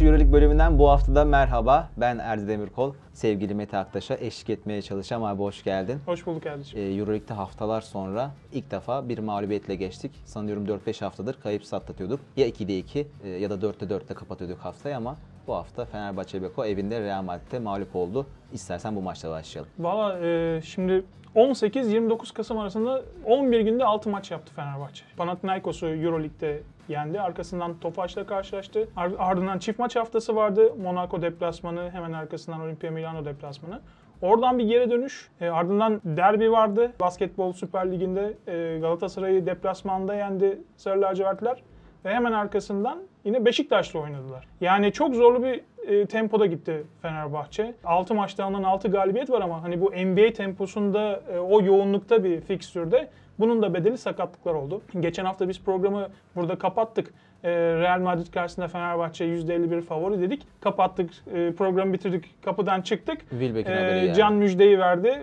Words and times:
Fenerbahçe 0.00 0.06
Euroleague 0.06 0.32
bölümünden 0.32 0.78
bu 0.78 0.90
haftada 0.90 1.24
merhaba. 1.24 1.88
Ben 1.96 2.18
Erdi 2.18 2.48
Demirkol. 2.48 2.94
Sevgili 3.12 3.54
Mete 3.54 3.76
Aktaş'a 3.76 4.14
eşlik 4.14 4.50
etmeye 4.50 4.82
çalışacağım. 4.82 5.24
Abi 5.24 5.42
hoş 5.42 5.64
geldin. 5.64 6.00
Hoş 6.06 6.26
bulduk 6.26 6.42
kardeşim. 6.42 6.80
Ee, 6.80 6.94
Euroleague'de 6.94 7.34
haftalar 7.34 7.80
sonra 7.80 8.30
ilk 8.52 8.70
defa 8.70 9.08
bir 9.08 9.18
mağlubiyetle 9.18 9.74
geçtik. 9.74 10.12
Sanıyorum 10.24 10.66
4-5 10.66 11.04
haftadır 11.04 11.40
kayıp 11.42 11.62
atlatıyorduk. 11.72 12.20
Ya 12.36 12.48
2'de 12.48 12.78
2 12.78 13.06
e, 13.24 13.28
ya 13.28 13.50
da 13.50 13.54
4'te 13.54 13.86
4'te 13.86 14.14
kapatıyorduk 14.14 14.58
haftayı 14.58 14.96
ama 14.96 15.16
bu 15.46 15.54
hafta 15.54 15.84
Fenerbahçe 15.84 16.42
Beko 16.42 16.64
evinde 16.64 17.00
Real 17.00 17.22
Madrid'de 17.22 17.58
mağlup 17.58 17.96
oldu. 17.96 18.26
İstersen 18.52 18.96
bu 18.96 19.02
maçla 19.02 19.30
başlayalım. 19.30 19.70
Valla 19.78 20.18
e, 20.26 20.60
şimdi 20.62 21.04
18-29 21.36 22.34
Kasım 22.34 22.58
arasında 22.58 23.02
11 23.24 23.60
günde 23.60 23.84
6 23.84 24.10
maç 24.10 24.30
yaptı 24.30 24.54
Fenerbahçe. 24.54 25.04
Panathinaikos'u 25.16 25.86
Euroleague'de 25.86 26.62
yendi. 26.90 27.20
Arkasından 27.20 27.78
Tofaş'la 27.78 28.26
karşılaştı. 28.26 28.88
Ar- 28.96 29.12
ardından 29.18 29.58
çift 29.58 29.78
maç 29.78 29.96
haftası 29.96 30.36
vardı. 30.36 30.72
Monaco 30.82 31.22
deplasmanı, 31.22 31.90
hemen 31.90 32.12
arkasından 32.12 32.60
Olimpia 32.60 32.90
Milano 32.90 33.24
deplasmanı. 33.24 33.80
Oradan 34.22 34.58
bir 34.58 34.64
geri 34.64 34.90
dönüş. 34.90 35.28
E, 35.40 35.48
ardından 35.48 36.00
derbi 36.04 36.52
vardı. 36.52 36.92
Basketbol 37.00 37.52
Süper 37.52 37.92
Ligi'nde 37.92 38.34
e, 38.46 38.78
Galatasaray'ı 38.78 39.46
deplasmanda 39.46 40.14
yendi 40.14 40.58
Sarı 40.76 41.00
Lacivertler. 41.00 41.62
Ve 42.04 42.14
hemen 42.14 42.32
arkasından 42.32 42.98
yine 43.24 43.44
Beşiktaş'la 43.44 44.00
oynadılar. 44.00 44.48
Yani 44.60 44.92
çok 44.92 45.14
zorlu 45.14 45.44
bir 45.44 45.60
e, 45.86 46.06
tempoda 46.06 46.46
gitti 46.46 46.84
Fenerbahçe. 47.02 47.74
6 47.84 48.14
maçta 48.14 48.44
alınan 48.44 48.62
6 48.62 48.88
galibiyet 48.88 49.30
var 49.30 49.40
ama 49.40 49.62
hani 49.62 49.80
bu 49.80 49.90
NBA 49.90 50.32
temposunda 50.32 51.22
e, 51.34 51.38
o 51.38 51.62
yoğunlukta 51.62 52.24
bir 52.24 52.40
fikstürde 52.40 53.10
bunun 53.40 53.62
da 53.62 53.74
bedeli 53.74 53.98
sakatlıklar 53.98 54.54
oldu. 54.54 54.82
Geçen 55.00 55.24
hafta 55.24 55.48
biz 55.48 55.60
programı 55.60 56.08
burada 56.36 56.58
kapattık. 56.58 57.14
E, 57.44 57.50
Real 57.52 58.00
Madrid 58.00 58.32
karşısında 58.34 58.68
Fenerbahçe 58.68 59.24
%51 59.24 59.80
favori 59.82 60.20
dedik. 60.20 60.42
Kapattık, 60.60 61.10
e, 61.34 61.52
programı 61.52 61.92
bitirdik, 61.92 62.42
kapıdan 62.44 62.80
çıktık. 62.82 63.20
Wilbeck'in 63.30 63.72
E, 63.72 63.74
haberi 63.74 64.00
geldi. 64.06 64.14
Can 64.18 64.34
müjdeyi 64.34 64.78
verdi. 64.78 65.18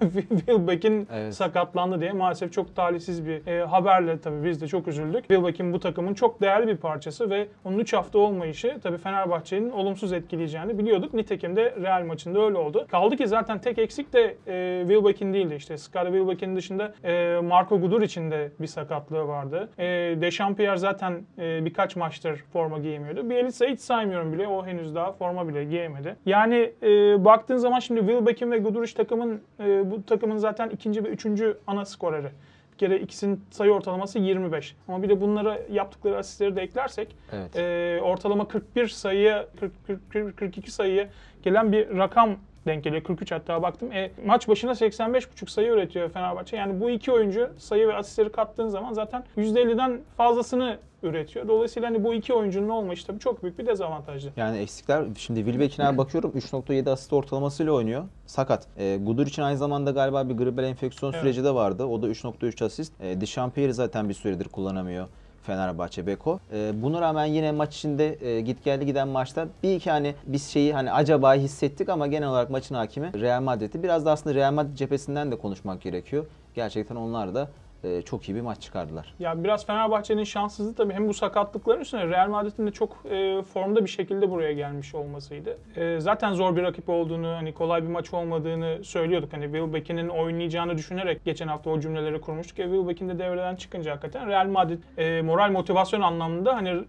Wilbeck'in 0.30 1.08
Evet. 1.12 1.34
sakatlandı 1.34 2.00
diye 2.00 2.12
maalesef 2.12 2.52
çok 2.52 2.76
talihsiz 2.76 3.26
bir 3.26 3.46
e, 3.46 3.64
haberle 3.64 4.20
tabii 4.20 4.44
biz 4.44 4.60
de 4.60 4.66
çok 4.68 4.88
üzüldük. 4.88 5.20
Wilbeck'in 5.28 5.72
bu 5.72 5.80
takımın 5.80 6.14
çok 6.14 6.40
değerli 6.40 6.66
bir 6.68 6.76
parçası 6.76 7.30
ve 7.30 7.48
onun 7.64 7.78
3 7.78 7.92
hafta 7.92 8.18
olmayışı 8.18 8.76
tabii 8.82 8.98
Fenerbahçe'nin 8.98 9.70
olumsuz 9.70 10.12
etkileyeceğini 10.12 10.78
biliyorduk. 10.78 11.14
Nitekim 11.14 11.56
de 11.56 11.74
Real 11.82 12.04
maçında 12.04 12.40
öyle 12.40 12.56
oldu. 12.58 12.86
Kaldı 12.90 13.16
ki 13.16 13.26
zaten 13.28 13.58
tek 13.60 13.78
eksik 13.78 14.12
de 14.12 14.36
e, 14.46 14.84
Wilbeck'in 14.88 15.32
değildi 15.34 15.54
işte. 15.54 15.78
Scottie 15.78 16.12
Wilbeck'in 16.12 16.56
dışında 16.56 16.94
e, 17.04 17.40
Marco 17.42 17.80
Guduric'in 17.80 18.30
de 18.30 18.50
bir 18.60 18.66
sakatlığı 18.66 19.28
vardı. 19.28 19.68
E, 19.78 19.84
Dechampierre 20.20 20.76
zaten 20.76 21.22
e, 21.38 21.55
birkaç 21.64 21.96
maçtır 21.96 22.44
forma 22.52 22.78
giyemiyordu. 22.78 23.30
Bielitsa 23.30 23.66
hiç 23.66 23.80
saymıyorum 23.80 24.32
bile. 24.32 24.48
O 24.48 24.66
henüz 24.66 24.94
daha 24.94 25.12
forma 25.12 25.48
bile 25.48 25.64
giyemedi. 25.64 26.16
Yani 26.26 26.72
e, 26.82 27.24
baktığın 27.24 27.56
zaman 27.56 27.78
şimdi 27.78 28.00
Wilbeck'in 28.00 28.50
ve 28.50 28.58
Guduric 28.58 28.94
takımın 28.94 29.40
e, 29.60 29.90
bu 29.90 30.06
takımın 30.06 30.36
zaten 30.36 30.68
ikinci 30.70 31.04
ve 31.04 31.08
üçüncü 31.08 31.58
ana 31.66 31.84
skoreri. 31.84 32.28
Bir 32.72 32.78
kere 32.78 32.98
ikisinin 33.00 33.40
sayı 33.50 33.72
ortalaması 33.72 34.18
25. 34.18 34.76
Ama 34.88 35.02
bir 35.02 35.08
de 35.08 35.20
bunlara 35.20 35.58
yaptıkları 35.72 36.18
asistleri 36.18 36.56
de 36.56 36.62
eklersek 36.62 37.16
Evet. 37.32 37.56
e, 37.56 38.00
ortalama 38.02 38.48
41 38.48 38.88
sayıya 38.88 39.46
40, 39.60 39.72
40, 39.86 40.10
40, 40.10 40.36
42 40.36 40.70
sayıya 40.70 41.08
gelen 41.42 41.72
bir 41.72 41.98
rakam 41.98 42.30
denk 42.66 42.84
geliyor. 42.84 43.02
43 43.02 43.32
hatta 43.32 43.62
baktım. 43.62 43.92
E, 43.92 44.10
maç 44.26 44.48
başına 44.48 44.70
85,5 44.70 45.50
sayı 45.50 45.68
üretiyor 45.68 46.08
Fenerbahçe. 46.10 46.56
Yani 46.56 46.80
bu 46.80 46.90
iki 46.90 47.12
oyuncu 47.12 47.50
sayı 47.58 47.88
ve 47.88 47.94
asistleri 47.94 48.32
kattığın 48.32 48.68
zaman 48.68 48.92
zaten 48.92 49.24
%50'den 49.36 50.00
fazlasını 50.16 50.78
üretiyor. 51.06 51.48
Dolayısıyla 51.48 51.88
hani 51.88 52.04
bu 52.04 52.14
iki 52.14 52.34
oyuncunun 52.34 52.68
olmayışı 52.68 53.06
tabii 53.06 53.18
çok 53.18 53.42
büyük 53.42 53.58
bir 53.58 53.66
dezavantajlı. 53.66 54.30
Yani 54.36 54.58
eksikler 54.58 55.04
şimdi 55.18 55.40
Wilbeck'in 55.44 55.82
abi 55.82 55.98
bakıyorum 55.98 56.30
3.7 56.36 56.90
asist 56.90 57.12
ortalamasıyla 57.12 57.72
oynuyor. 57.72 58.04
Sakat. 58.26 58.66
E, 58.78 58.96
Gudur 58.96 59.26
için 59.26 59.42
aynı 59.42 59.56
zamanda 59.58 59.90
galiba 59.90 60.28
bir 60.28 60.34
gribel 60.34 60.64
enfeksiyon 60.64 61.12
Evet. 61.12 61.22
süreci 61.22 61.44
de 61.44 61.54
vardı. 61.54 61.84
O 61.84 62.02
da 62.02 62.08
3.3 62.08 62.64
asist. 62.64 62.92
E, 63.00 63.20
Dechampierre 63.20 63.72
zaten 63.72 64.08
bir 64.08 64.14
süredir 64.14 64.48
kullanamıyor. 64.48 65.06
Fenerbahçe 65.42 66.06
Beko. 66.06 66.38
E, 66.52 66.82
buna 66.82 67.00
rağmen 67.00 67.24
yine 67.24 67.52
maç 67.52 67.76
içinde 67.76 68.26
e, 68.28 68.40
git 68.40 68.64
geldi 68.64 68.86
giden 68.86 69.08
maçta 69.08 69.46
bir 69.62 69.74
iki 69.76 69.90
hani 69.90 70.14
biz 70.26 70.48
şeyi 70.48 70.72
hani 70.72 70.92
acaba 70.92 71.34
hissettik 71.34 71.88
ama 71.88 72.06
genel 72.06 72.28
olarak 72.28 72.50
maçın 72.50 72.74
hakimi 72.74 73.20
Real 73.20 73.42
Madrid'i. 73.42 73.82
Biraz 73.82 74.06
da 74.06 74.12
aslında 74.12 74.34
Real 74.36 74.52
Madrid 74.52 74.74
cephesinden 74.76 75.32
de 75.32 75.38
konuşmak 75.38 75.82
gerekiyor. 75.82 76.24
Gerçekten 76.54 76.96
onlar 76.96 77.34
da 77.34 77.48
e, 77.84 78.02
çok 78.02 78.28
iyi 78.28 78.34
bir 78.34 78.40
maç 78.40 78.60
çıkardılar. 78.60 79.14
Ya 79.18 79.44
biraz 79.44 79.66
Fenerbahçe'nin 79.66 80.24
şanssızlığı 80.24 80.74
tabii 80.74 80.92
hem 80.92 81.08
bu 81.08 81.14
sakatlıkların 81.14 81.80
üstüne 81.80 82.08
Real 82.08 82.28
Madrid'in 82.28 82.66
de 82.66 82.70
çok 82.70 83.02
e, 83.10 83.42
formda 83.42 83.84
bir 83.84 83.90
şekilde 83.90 84.30
buraya 84.30 84.52
gelmiş 84.52 84.94
olmasıydı. 84.94 85.58
E, 85.76 86.00
zaten 86.00 86.32
zor 86.32 86.56
bir 86.56 86.62
rakip 86.62 86.88
olduğunu, 86.88 87.28
hani 87.28 87.54
kolay 87.54 87.82
bir 87.82 87.88
maç 87.88 88.14
olmadığını 88.14 88.84
söylüyorduk. 88.84 89.32
Hani 89.32 89.44
Wilbeck'in 89.44 90.08
oynayacağını 90.08 90.78
düşünerek 90.78 91.24
geçen 91.24 91.48
hafta 91.48 91.70
o 91.70 91.80
cümleleri 91.80 92.20
kurmuştuk. 92.20 92.58
Ya 92.58 92.66
Wilbeck'in 92.66 93.08
de 93.08 93.18
devreden 93.18 93.56
çıkınca 93.56 93.92
hakikaten 93.92 94.28
Real 94.28 94.46
Madrid 94.46 94.82
e, 94.98 95.22
moral 95.22 95.50
motivasyon 95.50 96.00
anlamında 96.00 96.56
hani 96.56 96.84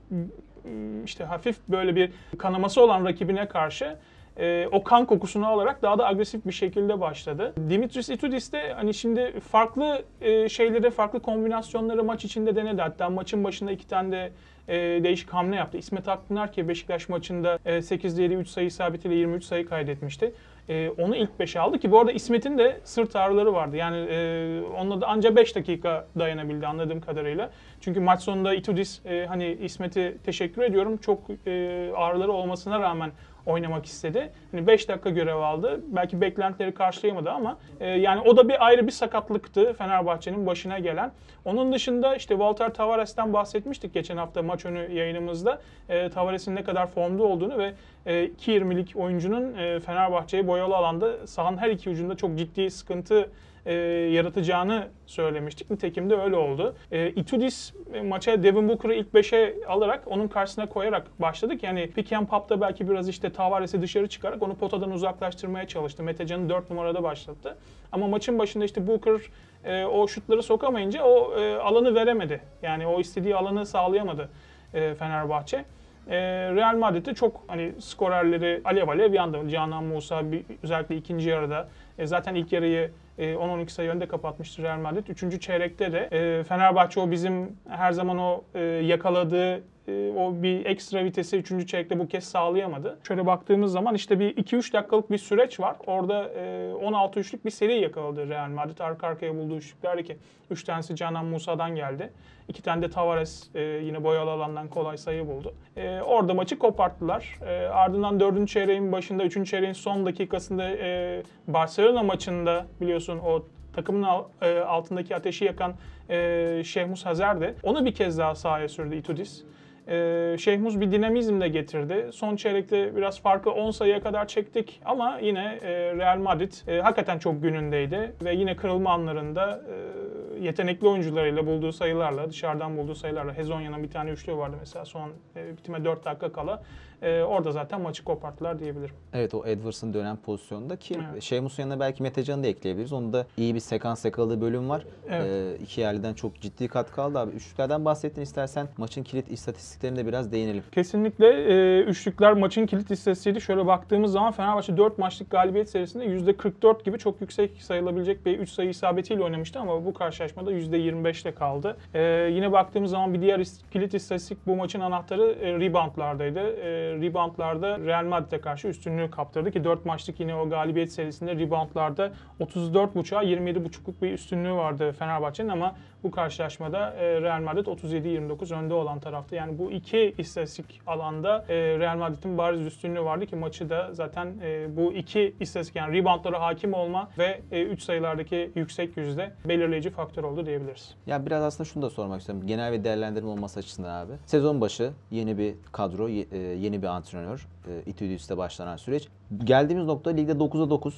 işte 1.05 1.23
hafif 1.23 1.57
böyle 1.67 1.95
bir 1.95 2.11
kanaması 2.37 2.81
olan 2.81 3.05
rakibine 3.05 3.47
karşı 3.47 3.97
e, 4.39 4.67
o 4.71 4.83
kan 4.83 5.05
kokusunu 5.05 5.47
alarak 5.47 5.81
daha 5.81 5.97
da 5.97 6.07
agresif 6.07 6.45
bir 6.45 6.51
şekilde 6.51 7.01
başladı. 7.01 7.53
Dimitris 7.69 8.09
Itudis 8.09 8.53
de 8.53 8.73
hani 8.73 8.93
şimdi 8.93 9.39
farklı 9.39 10.03
e, 10.21 10.49
şeyleri, 10.49 10.91
farklı 10.91 11.19
kombinasyonları 11.19 12.03
maç 12.03 12.25
içinde 12.25 12.55
denedi. 12.55 12.81
Hatta 12.81 13.09
maçın 13.09 13.43
başında 13.43 13.71
iki 13.71 13.87
tane 13.87 14.11
de 14.11 14.31
e, 14.67 15.03
değişik 15.03 15.29
hamle 15.29 15.55
yaptı. 15.55 15.77
İsmet 15.77 16.07
Akpınar 16.07 16.51
ki 16.51 16.67
Beşiktaş 16.67 17.09
maçında 17.09 17.59
e, 17.65 17.77
8'de 17.77 18.23
7 18.23 18.33
3 18.33 18.47
sayı 18.47 18.67
isabetiyle 18.67 19.15
23 19.15 19.43
sayı 19.43 19.65
kaydetmişti. 19.65 20.33
E, 20.69 20.89
onu 20.89 21.15
ilk 21.15 21.29
5'e 21.39 21.59
aldı 21.59 21.79
ki 21.79 21.91
bu 21.91 21.99
arada 21.99 22.11
İsmet'in 22.11 22.57
de 22.57 22.79
sırt 22.83 23.15
ağrıları 23.15 23.53
vardı. 23.53 23.75
Yani 23.75 23.97
e, 23.97 24.61
onunla 24.77 25.01
da 25.01 25.07
anca 25.07 25.35
5 25.35 25.55
dakika 25.55 26.07
dayanabildi 26.19 26.67
anladığım 26.67 27.01
kadarıyla. 27.01 27.49
Çünkü 27.81 27.99
maç 27.99 28.21
sonunda 28.21 28.53
Itudis 28.53 29.05
e, 29.05 29.25
hani 29.27 29.57
İsmet'e 29.61 30.17
teşekkür 30.17 30.61
ediyorum. 30.61 30.97
Çok 30.97 31.19
e, 31.47 31.91
ağrıları 31.95 32.31
olmasına 32.31 32.79
rağmen 32.79 33.11
oynamak 33.47 33.85
istedi. 33.85 34.31
Hani 34.51 34.67
5 34.67 34.89
dakika 34.89 35.09
görev 35.09 35.35
aldı. 35.35 35.81
Belki 35.87 36.21
beklentileri 36.21 36.73
karşılayamadı 36.73 37.31
ama 37.31 37.57
e, 37.79 37.87
yani 37.87 38.21
o 38.21 38.37
da 38.37 38.49
bir 38.49 38.65
ayrı 38.65 38.87
bir 38.87 38.91
sakatlıktı 38.91 39.73
Fenerbahçe'nin 39.73 40.45
başına 40.45 40.79
gelen. 40.79 41.11
Onun 41.45 41.73
dışında 41.73 42.15
işte 42.15 42.33
Walter 42.33 42.73
Tavares'ten 42.73 43.33
bahsetmiştik 43.33 43.93
geçen 43.93 44.17
hafta 44.17 44.43
maç 44.43 44.56
önü 44.65 44.93
yayınımızda. 44.93 45.61
E, 45.89 46.09
Tavares'in 46.09 46.55
ne 46.55 46.63
kadar 46.63 46.87
formda 46.87 47.23
olduğunu 47.23 47.57
ve 47.57 47.73
e, 48.05 48.25
2.20'lik 48.25 48.95
oyuncunun 48.95 49.53
e, 49.53 49.79
Fenerbahçe'ye 49.79 50.47
boyalı 50.47 50.75
alanda 50.75 51.27
sahanın 51.27 51.57
her 51.57 51.69
iki 51.69 51.89
ucunda 51.89 52.15
çok 52.15 52.37
ciddi 52.37 52.71
sıkıntı 52.71 53.29
e, 53.67 53.73
yaratacağını 54.13 54.87
söylemiştik. 55.05 55.71
Nitekim 55.71 56.09
de 56.09 56.15
öyle 56.15 56.35
oldu. 56.35 56.75
E, 56.91 57.09
Itudis 57.09 57.73
e, 57.93 58.01
maça 58.01 58.43
Devin 58.43 58.69
Booker'ı 58.69 58.93
ilk 58.93 59.07
5'e 59.13 59.65
alarak 59.65 60.03
onun 60.05 60.27
karşısına 60.27 60.69
koyarak 60.69 61.21
başladık. 61.21 61.63
Yani 61.63 61.91
pick 61.91 62.13
and 62.13 62.27
pop'ta 62.27 62.61
belki 62.61 62.89
biraz 62.89 63.09
işte 63.09 63.29
Tavares'i 63.29 63.81
dışarı 63.81 64.07
çıkarak 64.07 64.43
onu 64.43 64.55
potadan 64.55 64.91
uzaklaştırmaya 64.91 65.67
çalıştı. 65.67 66.03
Metecan'ı 66.03 66.49
4 66.49 66.69
numarada 66.69 67.03
başlattı. 67.03 67.57
Ama 67.91 68.07
maçın 68.07 68.39
başında 68.39 68.65
işte 68.65 68.87
Booker 68.87 69.21
e, 69.65 69.85
o 69.85 70.07
şutları 70.07 70.43
sokamayınca 70.43 71.03
o 71.03 71.39
e, 71.39 71.55
alanı 71.55 71.95
veremedi. 71.95 72.41
Yani 72.61 72.87
o 72.87 72.99
istediği 72.99 73.35
alanı 73.35 73.65
sağlayamadı 73.65 74.29
e, 74.73 74.95
Fenerbahçe. 74.95 75.65
E, 76.09 76.17
Real 76.55 76.77
Madrid'de 76.77 77.13
çok 77.13 77.43
hani 77.47 77.73
skorerleri 77.79 78.61
alev 78.63 78.87
alev 78.87 79.13
yandı. 79.13 79.49
Canan 79.49 79.83
Musa 79.83 80.31
bir, 80.31 80.43
özellikle 80.63 80.95
ikinci 80.95 81.29
yarıda 81.29 81.67
e, 81.97 82.07
zaten 82.07 82.35
ilk 82.35 82.51
yarıyı 82.53 82.91
10-12 83.17 83.69
sayı 83.69 83.89
önde 83.89 84.07
kapatmıştı 84.07 84.63
Real 84.63 84.79
Madrid. 84.79 85.07
Üçüncü 85.07 85.39
çeyrekte 85.39 85.91
de 85.91 86.09
e, 86.11 86.43
Fenerbahçe 86.43 86.99
o 86.99 87.11
bizim 87.11 87.57
her 87.69 87.91
zaman 87.91 88.17
o 88.17 88.43
e, 88.55 88.59
yakaladığı 88.59 89.63
e, 89.87 90.11
o 90.17 90.43
bir 90.43 90.65
ekstra 90.65 91.03
vitesi 91.03 91.37
3. 91.37 91.67
çeyrekte 91.67 91.99
bu 91.99 92.07
kez 92.07 92.23
sağlayamadı. 92.23 92.99
Şöyle 93.07 93.25
baktığımız 93.25 93.71
zaman 93.71 93.95
işte 93.95 94.19
bir 94.19 94.35
2-3 94.35 94.73
dakikalık 94.73 95.11
bir 95.11 95.17
süreç 95.17 95.59
var. 95.59 95.75
Orada 95.85 96.29
e, 96.29 96.73
16 96.73 97.19
üçlük 97.19 97.45
bir 97.45 97.49
seri 97.49 97.79
yakaladı 97.79 98.29
Real 98.29 98.49
Madrid. 98.49 98.79
Arka 98.79 99.07
arkaya 99.07 99.35
bulduğu 99.35 99.57
üçlükler 99.57 100.05
ki 100.05 100.17
3 100.51 100.63
tanesi 100.63 100.95
Canan 100.95 101.25
Musa'dan 101.25 101.75
geldi. 101.75 102.11
İki 102.47 102.61
tane 102.61 102.81
de 102.81 102.89
Tavares 102.89 103.49
e, 103.55 103.61
yine 103.61 104.03
boyalı 104.03 104.31
alandan 104.31 104.67
kolay 104.67 104.97
sayı 104.97 105.27
buldu. 105.27 105.53
E, 105.77 106.01
orada 106.01 106.33
maçı 106.33 106.59
koparttılar. 106.59 107.39
E, 107.47 107.67
ardından 107.67 108.19
4. 108.19 108.49
çeyreğin 108.49 108.91
başında, 108.91 109.23
3. 109.23 109.49
çeyreğin 109.49 109.73
son 109.73 110.05
dakikasında 110.05 110.69
e, 110.69 111.23
Barcelona 111.47 112.03
maçında 112.03 112.65
biliyorsun 112.81 113.19
o 113.19 113.45
takımın 113.73 114.07
e, 114.41 114.59
altındaki 114.59 115.15
ateşi 115.15 115.45
yakan 115.45 115.73
e, 116.09 116.61
Şehmus 116.65 117.05
Hazer 117.05 117.41
de 117.41 117.55
onu 117.63 117.85
bir 117.85 117.95
kez 117.95 118.17
daha 118.17 118.35
sahaya 118.35 118.69
sürdü 118.69 118.95
Itudis. 118.95 119.43
Ee, 119.89 120.35
Şehmuz 120.39 120.81
bir 120.81 120.91
dinamizm 120.91 121.41
de 121.41 121.47
getirdi. 121.47 122.09
Son 122.13 122.35
çeyrekte 122.35 122.95
biraz 122.95 123.21
farkı 123.21 123.51
10 123.51 123.71
sayıya 123.71 124.01
kadar 124.01 124.27
çektik 124.27 124.81
ama 124.85 125.19
yine 125.21 125.59
e, 125.61 125.69
Real 125.95 126.17
Madrid 126.17 126.53
e, 126.67 126.81
hakikaten 126.81 127.19
çok 127.19 127.41
günündeydi 127.43 128.13
ve 128.23 128.33
yine 128.33 128.55
kırılma 128.55 128.91
anlarında 128.91 129.61
e, 129.69 130.43
yetenekli 130.43 130.87
oyuncularıyla 130.87 131.45
bulduğu 131.45 131.71
sayılarla, 131.71 132.29
dışarıdan 132.29 132.77
bulduğu 132.77 132.95
sayılarla 132.95 133.37
Hezonya'nın 133.37 133.83
bir 133.83 133.91
tane 133.91 134.09
üçlü 134.09 134.37
vardı 134.37 134.55
mesela 134.59 134.85
son 134.85 135.11
e, 135.35 135.57
bitime 135.57 135.85
4 135.85 136.05
dakika 136.05 136.31
kala. 136.31 136.63
E, 137.01 137.21
orada 137.21 137.51
zaten 137.51 137.81
maçı 137.81 138.03
koparttılar 138.03 138.59
diyebilirim. 138.59 138.95
Evet 139.13 139.33
o 139.33 139.45
Edwards'ın 139.45 139.93
dönen 139.93 140.17
pozisyonda 140.17 140.75
ki 140.75 140.99
Evet. 141.11 141.23
Sheamus'un 141.23 141.63
yanına 141.63 141.79
belki 141.79 142.03
Metecan'ı 142.03 142.43
da 142.43 142.47
ekleyebiliriz. 142.47 142.93
Onun 142.93 143.13
da 143.13 143.27
iyi 143.37 143.55
bir 143.55 143.59
sekans 143.59 144.05
yakaladığı 144.05 144.41
bölüm 144.41 144.69
var. 144.69 144.85
Evet. 145.09 145.27
Ee, 145.27 145.63
iki 145.63 145.81
yerliden 145.81 146.13
çok 146.13 146.41
ciddi 146.41 146.67
katkı 146.67 147.01
aldı 147.01 147.19
abi. 147.19 147.31
Üçlüklerden 147.31 147.85
bahsettin 147.85 148.21
istersen 148.21 148.67
maçın 148.77 149.03
kilit 149.03 149.31
istatistiklerine 149.31 150.07
biraz 150.07 150.31
değinelim. 150.31 150.63
Kesinlikle 150.71 151.27
e, 151.27 151.81
üçlükler 151.83 152.33
maçın 152.33 152.65
kilit 152.65 152.91
istatistiğiydi. 152.91 153.41
Şöyle 153.41 153.67
baktığımız 153.67 154.11
zaman 154.11 154.31
Fenerbahçe 154.31 154.77
4 154.77 154.97
maçlık 154.97 155.29
galibiyet 155.29 155.69
serisinde 155.69 156.05
%44 156.05 156.83
gibi 156.83 156.99
çok 156.99 157.21
yüksek 157.21 157.61
sayılabilecek 157.61 158.25
bir 158.25 158.39
3 158.39 158.49
sayı 158.49 158.69
isabetiyle 158.69 159.23
oynamıştı 159.23 159.59
ama 159.59 159.85
bu 159.85 159.93
karşılaşmada 159.93 160.51
%25 160.51 161.21
ile 161.21 161.35
kaldı. 161.35 161.77
E, 161.93 162.01
yine 162.31 162.51
baktığımız 162.51 162.91
zaman 162.91 163.13
bir 163.13 163.21
diğer 163.21 163.41
kilit 163.71 163.93
istatistik 163.93 164.37
bu 164.47 164.55
maçın 164.55 164.79
anahtarı 164.79 165.37
e, 165.41 165.53
reboundlardaydı. 165.53 166.39
E, 166.39 166.86
reboundlarda 167.01 167.79
Real 167.79 168.05
Madrid'e 168.05 168.41
karşı 168.41 168.67
üstünlüğü 168.67 169.11
kaptırdı 169.11 169.51
ki 169.51 169.63
4 169.63 169.85
maçlık 169.85 170.19
yine 170.19 170.35
o 170.35 170.49
galibiyet 170.49 170.91
serisinde 170.91 171.35
reboundlarda 171.35 172.11
34.5'a 172.39 173.23
27.5'luk 173.23 174.01
bir 174.01 174.11
üstünlüğü 174.13 174.53
vardı 174.53 174.91
Fenerbahçe'nin 174.99 175.49
ama 175.49 175.75
bu 176.03 176.11
karşılaşmada 176.11 176.93
e, 176.93 177.21
Real 177.21 177.41
Madrid 177.41 177.65
37-29 177.67 178.55
önde 178.55 178.73
olan 178.73 178.99
taraftı. 178.99 179.35
Yani 179.35 179.57
bu 179.57 179.71
iki 179.71 180.15
istatistik 180.17 180.81
alanda 180.87 181.45
e, 181.49 181.55
Real 181.79 181.97
Madrid'in 181.97 182.37
bariz 182.37 182.65
üstünlüğü 182.65 183.03
vardı 183.03 183.25
ki 183.25 183.35
maçı 183.35 183.69
da 183.69 183.89
zaten 183.93 184.33
e, 184.43 184.77
bu 184.77 184.93
iki 184.93 185.35
istatistik 185.39 185.75
yani 185.75 185.93
reboundlara 185.97 186.41
hakim 186.41 186.73
olma 186.73 187.09
ve 187.17 187.41
3 187.51 187.83
sayılardaki 187.83 188.51
yüksek 188.55 188.97
yüzde 188.97 189.31
belirleyici 189.45 189.89
faktör 189.89 190.23
oldu 190.23 190.45
diyebiliriz. 190.45 190.95
Ya 191.07 191.25
biraz 191.25 191.43
aslında 191.43 191.69
şunu 191.69 191.83
da 191.83 191.89
sormak 191.89 192.19
istiyorum. 192.19 192.47
Genel 192.47 192.73
bir 192.73 192.83
değerlendirme 192.83 193.29
olması 193.29 193.59
açısından 193.59 194.05
abi. 194.05 194.13
Sezon 194.25 194.61
başı 194.61 194.91
yeni 195.11 195.37
bir 195.37 195.55
kadro, 195.71 196.07
ye- 196.07 196.27
e, 196.31 196.37
yeni 196.77 196.83
bir 196.83 196.87
antrenör. 196.87 197.47
E, 197.67 197.81
Itudis'te 197.85 198.37
başlanan 198.37 198.77
süreç. 198.77 199.07
Geldiğimiz 199.43 199.85
nokta 199.85 200.09
ligde 200.09 200.31
9'a 200.31 200.69
9. 200.69 200.93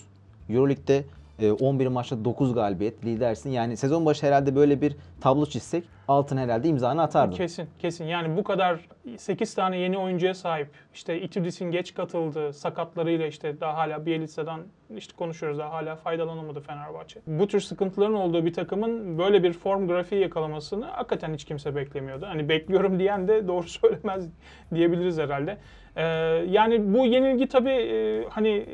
Euroleague'de 0.50 1.04
e, 1.40 1.52
11 1.52 1.88
maçta 1.88 2.26
9 2.26 2.54
galibiyet 2.54 3.06
lidersin. 3.06 3.50
Yani 3.50 3.78
sezon 3.78 4.06
başı 4.06 4.26
herhalde 4.26 4.56
böyle 4.56 4.81
bir 4.81 4.96
tablo 5.22 5.46
çizsek 5.46 5.84
altın 6.09 6.38
herhalde 6.38 6.67
imzanı 6.67 7.01
atardın. 7.01 7.35
Kesin, 7.35 7.69
kesin. 7.79 8.06
Yani 8.06 8.38
bu 8.38 8.44
kadar 8.44 8.79
8 9.17 9.53
tane 9.56 9.77
yeni 9.77 9.97
oyuncuya 9.97 10.33
sahip, 10.33 10.67
işte 10.94 11.21
Itudis'in 11.21 11.71
geç 11.71 11.94
katıldığı 11.94 12.53
sakatlarıyla 12.53 13.27
işte 13.27 13.61
daha 13.61 13.77
hala 13.77 14.06
Bielitsa'dan 14.06 14.61
işte 14.97 15.13
konuşuyoruz 15.17 15.59
daha 15.59 15.71
hala 15.71 15.95
faydalanamadı 15.95 16.59
Fenerbahçe. 16.59 17.19
Bu 17.27 17.47
tür 17.47 17.59
sıkıntıların 17.59 18.13
olduğu 18.13 18.45
bir 18.45 18.53
takımın 18.53 19.17
böyle 19.17 19.44
bir 19.44 19.53
form 19.53 19.88
grafiği 19.88 20.21
yakalamasını 20.21 20.85
hakikaten 20.85 21.33
hiç 21.33 21.45
kimse 21.45 21.75
beklemiyordu. 21.75 22.25
Hani 22.25 22.50
bekliyorum 22.50 23.00
diyen 23.00 23.27
de 23.27 23.47
doğru 23.47 23.67
söylemez 23.67 24.29
diyebiliriz 24.73 25.17
herhalde. 25.17 25.57
Ee, 25.95 26.03
yani 26.50 26.94
bu 26.94 27.06
yenilgi 27.06 27.47
tabii 27.47 27.69
e, 27.69 28.23
hani 28.29 28.65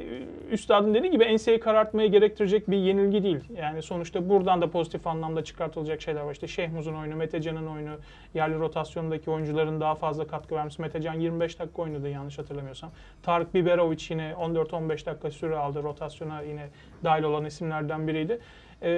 üstadın 0.51 0.93
dediği 0.93 1.11
gibi 1.11 1.23
enseyi 1.23 1.59
karartmaya 1.59 2.07
gerektirecek 2.07 2.71
bir 2.71 2.77
yenilgi 2.77 3.23
değil. 3.23 3.43
Yani 3.57 3.81
sonuçta 3.81 4.29
buradan 4.29 4.61
da 4.61 4.69
pozitif 4.71 5.07
anlamda 5.07 5.43
çıkartılacak 5.43 6.01
şeyler 6.01 6.21
var. 6.21 6.31
İşte 6.31 6.47
Şehmuz'un 6.47 6.93
oyunu, 6.93 7.15
Metecan'ın 7.25 7.67
oyunu, 7.67 7.95
yerli 8.33 8.59
rotasyondaki 8.59 9.31
oyuncuların 9.31 9.81
daha 9.81 9.95
fazla 9.95 10.27
katkı 10.27 10.55
vermesi. 10.55 10.81
Metecan 10.81 11.13
25 11.13 11.59
dakika 11.59 11.81
oynadı 11.81 12.09
yanlış 12.09 12.39
hatırlamıyorsam. 12.39 12.91
Tarık 13.23 13.53
Biberovic 13.53 14.05
yine 14.09 14.31
14-15 14.31 15.05
dakika 15.05 15.31
süre 15.31 15.57
aldı. 15.57 15.83
Rotasyona 15.83 16.41
yine 16.41 16.69
dahil 17.03 17.23
olan 17.23 17.45
isimlerden 17.45 18.07
biriydi. 18.07 18.39
Ee, 18.85 18.91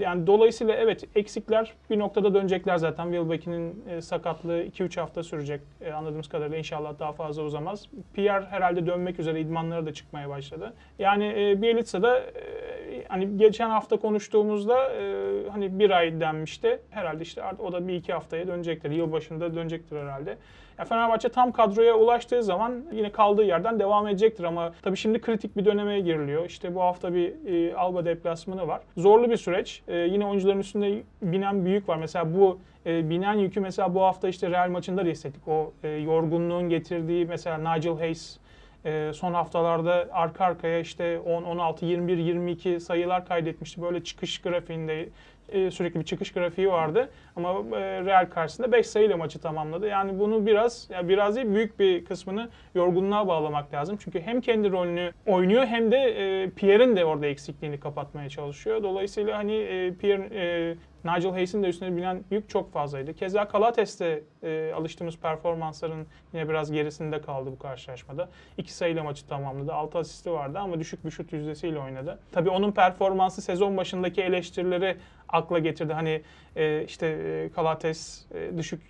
yani 0.00 0.26
dolayısıyla 0.26 0.74
evet 0.74 1.04
eksikler 1.16 1.72
bir 1.90 1.98
noktada 1.98 2.34
dönecekler 2.34 2.76
zaten. 2.76 3.04
Wilbeck'in 3.04 3.84
e, 3.88 4.00
sakatlığı 4.00 4.62
2-3 4.62 5.00
hafta 5.00 5.22
sürecek 5.22 5.60
e, 5.80 5.92
anladığımız 5.92 6.28
kadarıyla 6.28 6.58
inşallah 6.58 6.98
daha 6.98 7.12
fazla 7.12 7.42
uzamaz. 7.42 7.86
Pierre 8.14 8.44
herhalde 8.44 8.86
dönmek 8.86 9.20
üzere 9.20 9.40
idmanları 9.40 9.86
da 9.86 9.92
çıkmaya 9.92 10.28
başladı. 10.28 10.74
Yani 10.98 11.34
e, 11.38 11.62
Bielitsa 11.62 12.02
da 12.02 12.18
e, 12.18 13.04
hani 13.08 13.36
geçen 13.36 13.70
hafta 13.70 13.96
konuştuğumuzda 13.96 14.92
e, 14.92 15.04
hani 15.50 15.78
bir 15.78 15.90
ay 15.90 16.20
denmişti. 16.20 16.80
Herhalde 16.90 17.22
işte 17.22 17.42
o 17.58 17.72
da 17.72 17.88
bir 17.88 17.94
iki 17.94 18.12
haftaya 18.12 18.46
dönecektir. 18.46 18.90
Yılbaşında 18.90 19.54
dönecektir 19.54 19.96
herhalde. 19.96 20.36
Ya 20.78 20.84
Fenerbahçe 20.84 21.28
tam 21.28 21.52
kadroya 21.52 21.94
ulaştığı 21.94 22.42
zaman 22.42 22.84
yine 22.92 23.12
kaldığı 23.12 23.44
yerden 23.44 23.78
devam 23.78 24.08
edecektir 24.08 24.44
ama 24.44 24.72
tabii 24.82 24.96
şimdi 24.96 25.20
kritik 25.20 25.56
bir 25.56 25.64
döneme 25.64 26.00
giriliyor. 26.00 26.46
İşte 26.46 26.74
bu 26.74 26.80
hafta 26.80 27.14
bir 27.14 27.32
e, 27.46 27.74
Alba 27.76 28.04
deplasmanı 28.04 28.68
var. 28.68 28.80
Zorlu 28.96 29.30
bir 29.30 29.33
süreç. 29.36 29.82
E, 29.88 29.96
yine 29.96 30.26
oyuncuların 30.26 30.60
üstünde 30.60 31.02
binen 31.22 31.64
büyük 31.64 31.88
var. 31.88 31.96
Mesela 31.96 32.34
bu 32.34 32.58
e, 32.86 33.10
binen 33.10 33.34
yükü 33.34 33.60
mesela 33.60 33.94
bu 33.94 34.02
hafta 34.02 34.28
işte 34.28 34.50
Real 34.50 34.70
maçında 34.70 35.04
da 35.04 35.08
hissettik. 35.08 35.48
O 35.48 35.72
e, 35.82 35.88
yorgunluğun 35.88 36.68
getirdiği 36.68 37.26
mesela 37.26 37.74
Nigel 37.74 37.98
Hayes 37.98 38.38
e, 38.84 39.10
son 39.14 39.34
haftalarda 39.34 40.08
arka 40.12 40.44
arkaya 40.44 40.80
işte 40.80 41.18
10, 41.18 41.42
16, 41.42 41.86
21, 41.86 42.18
22 42.18 42.80
sayılar 42.80 43.26
kaydetmişti. 43.26 43.82
Böyle 43.82 44.04
çıkış 44.04 44.40
grafiğinde 44.40 45.08
e, 45.48 45.70
sürekli 45.70 46.00
bir 46.00 46.04
çıkış 46.04 46.32
grafiği 46.32 46.68
vardı. 46.68 47.08
Ama 47.36 47.50
e, 47.50 48.04
Real 48.04 48.26
karşısında 48.30 48.72
5 48.72 48.86
sayıyla 48.86 49.16
maçı 49.16 49.38
tamamladı. 49.38 49.86
Yani 49.86 50.18
bunu 50.18 50.46
biraz, 50.46 50.88
ya 50.90 51.08
biraz 51.08 51.36
değil 51.36 51.54
büyük 51.54 51.78
bir 51.78 52.04
kısmını 52.04 52.48
yorgunluğa 52.74 53.28
bağlamak 53.28 53.74
lazım. 53.74 53.96
Çünkü 54.00 54.20
hem 54.20 54.40
kendi 54.40 54.70
rolünü 54.70 55.12
oynuyor 55.26 55.66
hem 55.66 55.92
de 55.92 55.96
e, 55.96 56.50
Pierre'in 56.50 56.96
de 56.96 57.04
orada 57.04 57.26
eksikliğini 57.26 57.80
kapatmaya 57.80 58.28
çalışıyor. 58.28 58.82
Dolayısıyla 58.82 59.38
hani 59.38 59.54
e, 59.54 59.94
Pierre, 59.94 60.28
e, 60.32 60.74
Nigel 61.04 61.30
Hayes'in 61.30 61.62
de 61.62 61.68
üstüne 61.68 61.96
binen 61.96 62.24
yük 62.30 62.48
çok 62.48 62.72
fazlaydı. 62.72 63.14
Keza 63.14 63.48
Kalates'te 63.48 64.22
e, 64.42 64.72
alıştığımız 64.76 65.18
performansların 65.18 66.06
yine 66.32 66.48
biraz 66.48 66.72
gerisinde 66.72 67.20
kaldı 67.20 67.50
bu 67.52 67.58
karşılaşmada. 67.58 68.28
İki 68.58 68.72
sayıyla 68.72 69.04
maçı 69.04 69.26
tamamladı. 69.26 69.72
6 69.72 69.98
asisti 69.98 70.30
vardı 70.30 70.58
ama 70.58 70.80
düşük 70.80 71.04
bir 71.04 71.10
şut 71.10 71.32
yüzdesiyle 71.32 71.78
oynadı. 71.78 72.18
Tabii 72.32 72.50
onun 72.50 72.72
performansı 72.72 73.42
sezon 73.42 73.76
başındaki 73.76 74.22
eleştirileri 74.22 74.96
akla 75.34 75.58
getirdi. 75.58 75.92
Hani 75.92 76.22
e, 76.56 76.84
işte 76.84 77.06
e, 77.06 77.50
Kalates 77.54 78.26
e, 78.34 78.58
düşük 78.58 78.82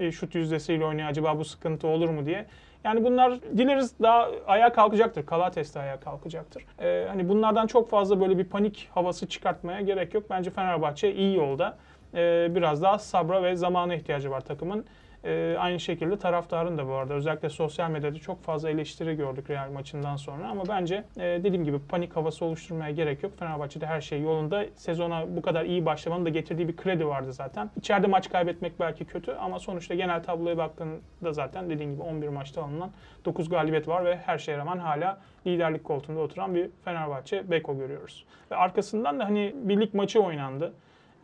e, 0.00 0.12
şut 0.12 0.34
yüzdesiyle 0.34 0.84
oynuyor. 0.84 1.08
Acaba 1.08 1.38
bu 1.38 1.44
sıkıntı 1.44 1.88
olur 1.88 2.08
mu 2.08 2.26
diye. 2.26 2.46
Yani 2.86 3.04
bunlar 3.04 3.42
dileriz 3.42 4.00
daha 4.02 4.30
ayağa 4.46 4.72
kalkacaktır. 4.72 5.26
Kalates 5.26 5.74
de 5.74 5.80
ayağa 5.80 6.00
kalkacaktır. 6.00 6.64
Ee, 6.80 7.06
hani 7.08 7.28
bunlardan 7.28 7.66
çok 7.66 7.90
fazla 7.90 8.20
böyle 8.20 8.38
bir 8.38 8.44
panik 8.44 8.88
havası 8.94 9.28
çıkartmaya 9.28 9.80
gerek 9.80 10.14
yok. 10.14 10.24
Bence 10.30 10.50
Fenerbahçe 10.50 11.14
iyi 11.14 11.36
yolda. 11.36 11.76
Ee, 12.14 12.48
biraz 12.50 12.82
daha 12.82 12.98
sabra 12.98 13.42
ve 13.42 13.56
zamana 13.56 13.94
ihtiyacı 13.94 14.30
var 14.30 14.40
takımın. 14.40 14.84
Ee, 15.26 15.56
aynı 15.58 15.80
şekilde 15.80 16.18
taraftarın 16.18 16.78
da 16.78 16.88
bu 16.88 16.92
arada 16.92 17.14
özellikle 17.14 17.48
sosyal 17.48 17.90
medyada 17.90 18.18
çok 18.18 18.42
fazla 18.42 18.70
eleştiri 18.70 19.16
gördük 19.16 19.50
Real 19.50 19.70
maçından 19.70 20.16
sonra 20.16 20.48
ama 20.48 20.62
bence 20.68 21.04
e, 21.16 21.22
dediğim 21.22 21.64
gibi 21.64 21.78
panik 21.88 22.16
havası 22.16 22.44
oluşturmaya 22.44 22.90
gerek 22.90 23.22
yok. 23.22 23.38
Fenerbahçe'de 23.38 23.86
her 23.86 24.00
şey 24.00 24.22
yolunda. 24.22 24.64
Sezona 24.74 25.36
bu 25.36 25.42
kadar 25.42 25.64
iyi 25.64 25.86
başlamanın 25.86 26.24
da 26.24 26.28
getirdiği 26.28 26.68
bir 26.68 26.76
kredi 26.76 27.06
vardı 27.06 27.32
zaten. 27.32 27.70
İçeride 27.76 28.06
maç 28.06 28.30
kaybetmek 28.30 28.80
belki 28.80 29.04
kötü 29.04 29.32
ama 29.32 29.58
sonuçta 29.58 29.94
genel 29.94 30.22
tabloya 30.22 30.56
baktığında 30.56 31.32
zaten 31.32 31.70
dediğim 31.70 31.92
gibi 31.92 32.02
11 32.02 32.28
maçta 32.28 32.62
alınan 32.64 32.90
9 33.24 33.48
galibiyet 33.48 33.88
var 33.88 34.04
ve 34.04 34.16
her 34.16 34.38
şeye 34.38 34.58
rağmen 34.58 34.78
hala 34.78 35.18
liderlik 35.46 35.84
koltuğunda 35.84 36.20
oturan 36.20 36.54
bir 36.54 36.70
Fenerbahçe 36.84 37.50
Beko 37.50 37.78
görüyoruz. 37.78 38.24
Ve 38.50 38.56
arkasından 38.56 39.20
da 39.20 39.24
hani 39.24 39.54
bir 39.56 39.80
lig 39.80 39.94
maçı 39.94 40.20
oynandı. 40.20 40.72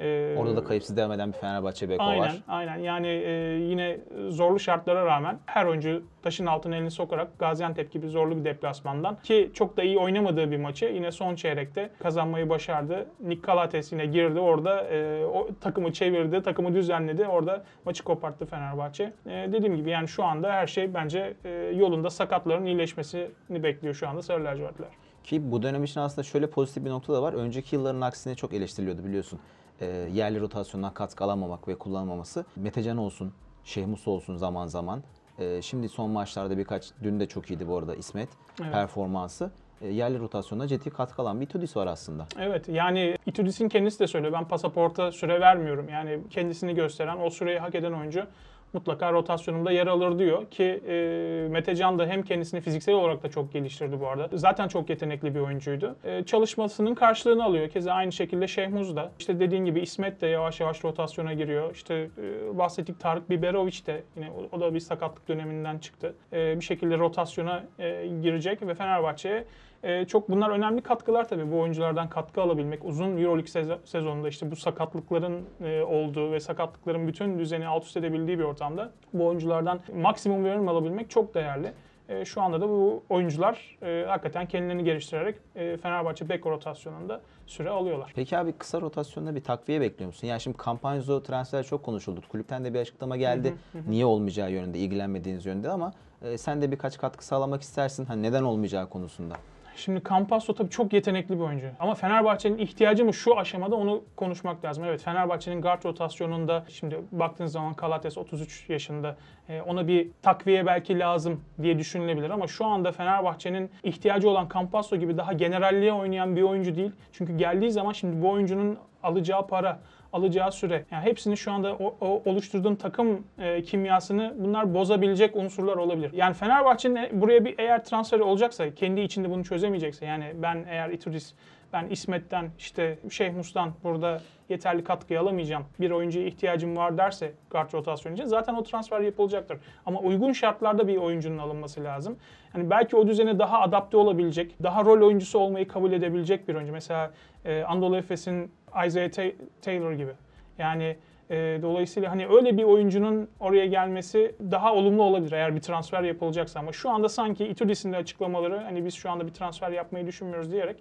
Ee, 0.00 0.34
Orada 0.38 0.56
da 0.56 0.64
kayıpsız 0.64 0.96
devam 0.96 1.12
eden 1.12 1.32
bir 1.32 1.38
Fenerbahçe 1.38 1.88
Beko 1.88 2.04
Aynen, 2.04 2.20
var. 2.20 2.42
aynen. 2.48 2.78
Yani 2.78 3.06
e, 3.06 3.30
yine 3.68 3.98
zorlu 4.28 4.58
şartlara 4.58 5.06
rağmen 5.06 5.38
her 5.46 5.66
oyuncu 5.66 6.02
taşın 6.22 6.46
altına 6.46 6.76
elini 6.76 6.90
sokarak 6.90 7.38
Gaziantep 7.38 7.92
gibi 7.92 8.08
zorlu 8.08 8.36
bir 8.36 8.44
deplasmandan 8.44 9.16
ki 9.22 9.50
çok 9.54 9.76
da 9.76 9.82
iyi 9.82 9.98
oynamadığı 9.98 10.50
bir 10.50 10.56
maçı 10.56 10.84
yine 10.84 11.12
son 11.12 11.34
çeyrekte 11.34 11.90
kazanmayı 12.02 12.48
başardı. 12.48 13.06
Nick 13.20 13.42
Kalates 13.42 13.92
yine 13.92 14.06
girdi 14.06 14.40
orada 14.40 14.82
e, 14.84 15.24
o 15.24 15.48
takımı 15.60 15.92
çevirdi, 15.92 16.42
takımı 16.42 16.74
düzenledi. 16.74 17.26
Orada 17.26 17.64
maçı 17.84 18.04
koparttı 18.04 18.46
Fenerbahçe. 18.46 19.12
E, 19.26 19.48
dediğim 19.52 19.76
gibi 19.76 19.90
yani 19.90 20.08
şu 20.08 20.24
anda 20.24 20.52
her 20.52 20.66
şey 20.66 20.94
bence 20.94 21.34
e, 21.44 21.50
yolunda 21.50 22.10
sakatların 22.10 22.66
iyileşmesini 22.66 23.28
bekliyor 23.62 23.94
şu 23.94 24.08
anda 24.08 24.22
Sarı 24.22 24.44
Lacivertler. 24.44 24.88
Ki 25.24 25.52
bu 25.52 25.62
dönem 25.62 25.84
için 25.84 26.00
aslında 26.00 26.22
şöyle 26.22 26.46
pozitif 26.46 26.84
bir 26.84 26.90
nokta 26.90 27.12
da 27.12 27.22
var. 27.22 27.32
Önceki 27.32 27.76
yılların 27.76 28.00
aksine 28.00 28.34
çok 28.34 28.52
eleştiriliyordu 28.54 29.04
biliyorsun. 29.04 29.40
Ee, 29.82 29.86
yerli 30.12 30.40
rotasyondan 30.40 30.94
katkı 30.94 31.24
alamamak 31.24 31.68
ve 31.68 31.74
kullanmaması. 31.74 32.44
Metecan 32.56 32.96
olsun, 32.96 33.32
Şehmus 33.64 34.08
olsun 34.08 34.36
zaman 34.36 34.66
zaman. 34.66 35.02
Ee, 35.38 35.62
şimdi 35.62 35.88
son 35.88 36.10
maçlarda 36.10 36.58
birkaç, 36.58 36.90
dün 37.02 37.20
de 37.20 37.28
çok 37.28 37.50
iyiydi 37.50 37.68
bu 37.68 37.78
arada 37.78 37.94
İsmet 37.94 38.28
Evet. 38.62 38.72
performansı. 38.72 39.50
Ee, 39.80 39.88
yerli 39.88 40.18
rotasyonda 40.18 40.68
ciddi 40.68 40.90
katkı 40.90 41.22
alan 41.22 41.40
bir 41.40 41.46
Tudis 41.46 41.76
var 41.76 41.86
aslında. 41.86 42.26
Evet 42.38 42.68
yani 42.68 43.16
Itudis'in 43.26 43.68
kendisi 43.68 44.00
de 44.00 44.06
söylüyor. 44.06 44.32
Ben 44.32 44.48
pasaporta 44.48 45.12
süre 45.12 45.40
vermiyorum. 45.40 45.88
Yani 45.88 46.18
kendisini 46.30 46.74
gösteren, 46.74 47.16
o 47.20 47.30
süreyi 47.30 47.58
hak 47.58 47.74
eden 47.74 47.92
oyuncu 47.92 48.26
mutlaka 48.72 49.12
rotasyonumda 49.12 49.72
yer 49.72 49.86
alır 49.86 50.18
diyor 50.18 50.46
ki 50.50 50.82
e, 50.88 51.48
Metecan 51.50 51.98
da 51.98 52.06
hem 52.06 52.22
kendisini 52.22 52.60
fiziksel 52.60 52.94
olarak 52.94 53.22
da 53.22 53.30
çok 53.30 53.52
geliştirdi 53.52 54.00
bu 54.00 54.08
arada. 54.08 54.38
Zaten 54.38 54.68
çok 54.68 54.90
yetenekli 54.90 55.34
bir 55.34 55.40
oyuncuydu. 55.40 55.96
E, 56.04 56.24
çalışmasının 56.24 56.94
karşılığını 56.94 57.44
alıyor. 57.44 57.68
Keza 57.68 57.92
aynı 57.92 58.12
şekilde 58.12 58.48
Şehmuz 58.48 58.96
da. 58.96 59.12
İşte 59.18 59.40
dediğin 59.40 59.64
gibi 59.64 59.80
İsmet 59.80 60.20
de 60.20 60.26
yavaş 60.26 60.60
yavaş 60.60 60.84
rotasyona 60.84 61.32
giriyor. 61.32 61.74
İşte 61.74 61.94
e, 61.94 62.58
bahsettik 62.58 63.00
Tarık 63.00 63.30
Biberovic 63.30 63.86
de 63.86 64.02
yine 64.16 64.30
o, 64.30 64.56
o 64.56 64.60
da 64.60 64.74
bir 64.74 64.80
sakatlık 64.80 65.28
döneminden 65.28 65.78
çıktı. 65.78 66.14
E, 66.32 66.60
bir 66.60 66.64
şekilde 66.64 66.98
rotasyona 66.98 67.64
e, 67.78 68.06
girecek 68.22 68.62
ve 68.62 68.74
Fenerbahçe'ye 68.74 69.44
e, 69.82 70.04
çok 70.04 70.30
bunlar 70.30 70.50
önemli 70.50 70.80
katkılar 70.82 71.28
tabii 71.28 71.52
bu 71.52 71.60
oyunculardan 71.60 72.08
katkı 72.08 72.42
alabilmek. 72.42 72.84
Uzun 72.84 73.08
Euroleague 73.16 73.46
sez- 73.62 73.78
sezonunda 73.84 74.28
işte 74.28 74.50
bu 74.50 74.56
sakatlıkların 74.56 75.42
e, 75.64 75.82
olduğu 75.82 76.32
ve 76.32 76.40
sakatlıkların 76.40 77.08
bütün 77.08 77.38
düzeni 77.38 77.66
alt 77.66 77.84
üst 77.84 77.96
edebildiği 77.96 78.38
bir 78.38 78.44
ortamda 78.44 78.92
bu 79.12 79.26
oyunculardan 79.26 79.80
maksimum 79.94 80.44
verim 80.44 80.68
alabilmek 80.68 81.10
çok 81.10 81.34
değerli. 81.34 81.72
E, 82.08 82.24
şu 82.24 82.42
anda 82.42 82.60
da 82.60 82.68
bu 82.68 83.02
oyuncular 83.08 83.78
e, 83.82 84.04
hakikaten 84.08 84.46
kendilerini 84.46 84.84
geliştirerek 84.84 85.36
e, 85.56 85.76
Fenerbahçe 85.76 86.28
bek 86.28 86.46
rotasyonunda 86.46 87.20
süre 87.46 87.70
alıyorlar. 87.70 88.12
Peki 88.16 88.38
abi 88.38 88.52
kısa 88.52 88.80
rotasyonda 88.80 89.34
bir 89.34 89.40
takviye 89.44 89.80
bekliyor 89.80 90.06
musun? 90.06 90.26
Yani 90.26 90.40
şimdi 90.40 90.56
Campazzo 90.66 91.22
transfer 91.22 91.62
çok 91.62 91.82
konuşuldu. 91.82 92.20
Kulüpten 92.28 92.64
de 92.64 92.74
bir 92.74 92.78
açıklama 92.78 93.16
geldi. 93.16 93.54
Niye 93.88 94.04
olmayacağı 94.06 94.50
yönünde, 94.52 94.78
ilgilenmediğiniz 94.78 95.46
yönde 95.46 95.70
ama 95.70 95.92
e, 96.22 96.38
sen 96.38 96.62
de 96.62 96.70
birkaç 96.72 96.98
katkı 96.98 97.26
sağlamak 97.26 97.62
istersin. 97.62 98.04
Hani 98.04 98.22
neden 98.22 98.42
olmayacağı 98.42 98.88
konusunda. 98.88 99.34
Şimdi 99.76 100.02
Campasso 100.08 100.54
tabii 100.54 100.70
çok 100.70 100.92
yetenekli 100.92 101.34
bir 101.34 101.44
oyuncu. 101.44 101.66
Ama 101.80 101.94
Fenerbahçe'nin 101.94 102.58
ihtiyacı 102.58 103.04
mı 103.04 103.14
şu 103.14 103.38
aşamada 103.38 103.76
onu 103.76 104.04
konuşmak 104.16 104.64
lazım. 104.64 104.84
Evet 104.84 105.02
Fenerbahçe'nin 105.02 105.62
guard 105.62 105.84
rotasyonunda 105.84 106.64
şimdi 106.68 107.00
baktığınız 107.12 107.52
zaman 107.52 107.74
Kalates 107.74 108.18
33 108.18 108.64
yaşında. 108.68 109.16
Ee, 109.48 109.60
ona 109.60 109.88
bir 109.88 110.10
takviye 110.22 110.66
belki 110.66 110.98
lazım 110.98 111.40
diye 111.62 111.78
düşünülebilir 111.78 112.30
ama 112.30 112.46
şu 112.46 112.66
anda 112.66 112.92
Fenerbahçe'nin 112.92 113.70
ihtiyacı 113.82 114.30
olan 114.30 114.48
Campasso 114.54 114.96
gibi 114.96 115.16
daha 115.16 115.32
generalliğe 115.32 115.92
oynayan 115.92 116.36
bir 116.36 116.42
oyuncu 116.42 116.76
değil. 116.76 116.92
Çünkü 117.12 117.36
geldiği 117.36 117.70
zaman 117.70 117.92
şimdi 117.92 118.22
bu 118.22 118.30
oyuncunun 118.30 118.78
alacağı 119.02 119.46
para, 119.46 119.78
alacağı 120.12 120.52
süre. 120.52 120.84
Yani 120.90 121.04
hepsini 121.04 121.36
şu 121.36 121.52
anda 121.52 121.72
o, 121.74 121.96
o 122.00 122.22
oluşturduğun 122.24 122.74
takım 122.74 123.24
e, 123.38 123.62
kimyasını 123.62 124.34
bunlar 124.38 124.74
bozabilecek 124.74 125.36
unsurlar 125.36 125.76
olabilir. 125.76 126.12
Yani 126.12 126.34
Fenerbahçe'nin 126.34 126.96
e- 126.96 127.10
buraya 127.12 127.44
bir 127.44 127.54
eğer 127.58 127.84
transferi 127.84 128.22
olacaksa, 128.22 128.74
kendi 128.74 129.00
içinde 129.00 129.30
bunu 129.30 129.44
çözemeyecekse 129.44 130.06
yani 130.06 130.32
ben 130.34 130.64
eğer 130.68 130.90
Itudis 130.90 131.34
ben 131.72 131.86
İsmet'ten 131.86 132.50
işte 132.58 132.98
Şeyh 133.10 133.34
Mus'tan 133.34 133.72
burada 133.84 134.20
yeterli 134.48 134.84
katkıyı 134.84 135.20
alamayacağım. 135.20 135.64
Bir 135.80 135.90
oyuncuya 135.90 136.26
ihtiyacım 136.26 136.76
var 136.76 136.98
derse 136.98 137.32
guard 137.50 137.72
rotasyonu 137.72 138.14
için 138.14 138.26
zaten 138.26 138.54
o 138.54 138.62
transfer 138.62 139.00
yapılacaktır. 139.00 139.58
Ama 139.86 140.00
uygun 140.00 140.32
şartlarda 140.32 140.88
bir 140.88 140.96
oyuncunun 140.96 141.38
alınması 141.38 141.84
lazım. 141.84 142.16
Hani 142.52 142.70
belki 142.70 142.96
o 142.96 143.06
düzene 143.06 143.38
daha 143.38 143.60
adapte 143.60 143.96
olabilecek, 143.96 144.62
daha 144.62 144.84
rol 144.84 145.06
oyuncusu 145.06 145.38
olmayı 145.38 145.68
kabul 145.68 145.92
edebilecek 145.92 146.48
bir 146.48 146.54
oyuncu. 146.54 146.72
Mesela 146.72 147.10
e, 147.44 147.62
Anadolu 147.62 147.96
Efes'in 147.96 148.52
Isaiah 148.86 149.10
Ta- 149.10 149.44
Taylor 149.62 149.92
gibi. 149.92 150.12
Yani 150.58 150.96
e, 151.30 151.58
dolayısıyla 151.62 152.10
hani 152.10 152.26
öyle 152.26 152.56
bir 152.56 152.64
oyuncunun 152.64 153.28
oraya 153.40 153.66
gelmesi 153.66 154.34
daha 154.50 154.74
olumlu 154.74 155.02
olabilir 155.02 155.32
eğer 155.32 155.56
bir 155.56 155.60
transfer 155.60 156.02
yapılacaksa 156.02 156.60
ama 156.60 156.72
şu 156.72 156.90
anda 156.90 157.08
sanki 157.08 157.46
Itudis'in 157.46 157.92
de 157.92 157.96
açıklamaları 157.96 158.56
hani 158.58 158.84
biz 158.84 158.94
şu 158.94 159.10
anda 159.10 159.26
bir 159.26 159.32
transfer 159.32 159.70
yapmayı 159.70 160.06
düşünmüyoruz 160.06 160.52
diyerek 160.52 160.76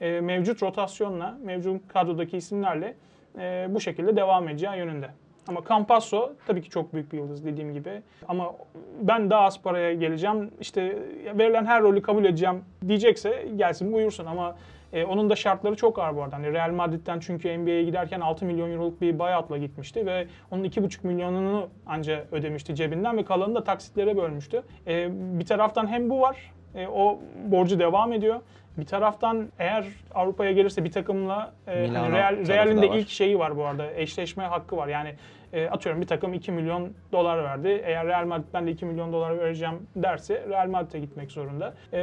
e, 0.00 0.20
mevcut 0.20 0.62
rotasyonla, 0.62 1.38
mevcut 1.44 1.88
kadrodaki 1.88 2.36
isimlerle 2.36 2.94
e, 3.38 3.66
bu 3.70 3.80
şekilde 3.80 4.16
devam 4.16 4.48
edeceği 4.48 4.76
yönünde. 4.76 5.10
Ama 5.48 5.60
Campasso 5.68 6.32
tabii 6.46 6.62
ki 6.62 6.70
çok 6.70 6.94
büyük 6.94 7.12
bir 7.12 7.18
yıldız 7.18 7.44
dediğim 7.44 7.72
gibi. 7.72 8.02
Ama 8.28 8.54
ben 9.00 9.30
daha 9.30 9.40
az 9.40 9.62
paraya 9.62 9.94
geleceğim, 9.94 10.50
işte 10.60 10.98
verilen 11.38 11.64
her 11.64 11.82
rolü 11.82 12.02
kabul 12.02 12.24
edeceğim 12.24 12.64
diyecekse 12.88 13.48
gelsin 13.56 13.92
buyursun 13.92 14.26
ama 14.26 14.56
e, 14.96 15.04
onun 15.04 15.30
da 15.30 15.36
şartları 15.36 15.76
çok 15.76 15.98
ağır 15.98 16.16
bu 16.16 16.22
arada. 16.22 16.36
Hani 16.36 16.52
Real 16.52 16.70
Madrid'den 16.70 17.20
çünkü 17.20 17.58
NBA'ye 17.58 17.84
giderken 17.84 18.20
6 18.20 18.44
milyon 18.44 18.70
euroluk 18.70 19.00
bir 19.00 19.18
buyout'la 19.18 19.58
gitmişti 19.58 20.06
ve 20.06 20.26
onun 20.50 20.64
2,5 20.64 21.06
milyonunu 21.06 21.68
anca 21.86 22.24
ödemişti 22.32 22.74
cebinden 22.74 23.16
ve 23.16 23.24
kalanını 23.24 23.54
da 23.54 23.64
taksitlere 23.64 24.16
bölmüştü. 24.16 24.62
E, 24.86 25.08
bir 25.38 25.46
taraftan 25.46 25.86
hem 25.86 26.10
bu 26.10 26.20
var, 26.20 26.52
e, 26.74 26.86
o 26.86 27.18
borcu 27.44 27.78
devam 27.78 28.12
ediyor. 28.12 28.40
Bir 28.78 28.86
taraftan 28.86 29.48
eğer 29.58 29.84
Avrupa'ya 30.14 30.52
gelirse 30.52 30.84
bir 30.84 30.92
takımla 30.92 31.52
e, 31.66 31.80
Milano 31.80 32.04
hani 32.04 32.18
Real, 32.18 32.34
tarafı 32.34 32.52
Real'in 32.52 32.82
de 32.82 32.88
var. 32.88 32.96
ilk 32.96 33.08
şeyi 33.08 33.38
var 33.38 33.56
bu 33.56 33.64
arada. 33.64 33.92
Eşleşme 33.92 34.44
hakkı 34.44 34.76
var. 34.76 34.88
Yani 34.88 35.14
e, 35.52 35.68
atıyorum 35.68 36.00
bir 36.00 36.06
takım 36.06 36.34
2 36.34 36.52
milyon 36.52 36.92
dolar 37.12 37.44
verdi. 37.44 37.82
Eğer 37.84 38.06
Real 38.06 38.26
Madrid 38.26 38.44
ben 38.54 38.66
de 38.66 38.70
2 38.70 38.86
milyon 38.86 39.12
dolar 39.12 39.38
vereceğim 39.38 39.86
derse 39.96 40.44
Real 40.48 40.68
Madrid'e 40.68 40.98
gitmek 40.98 41.32
zorunda. 41.32 41.74
E, 41.92 41.98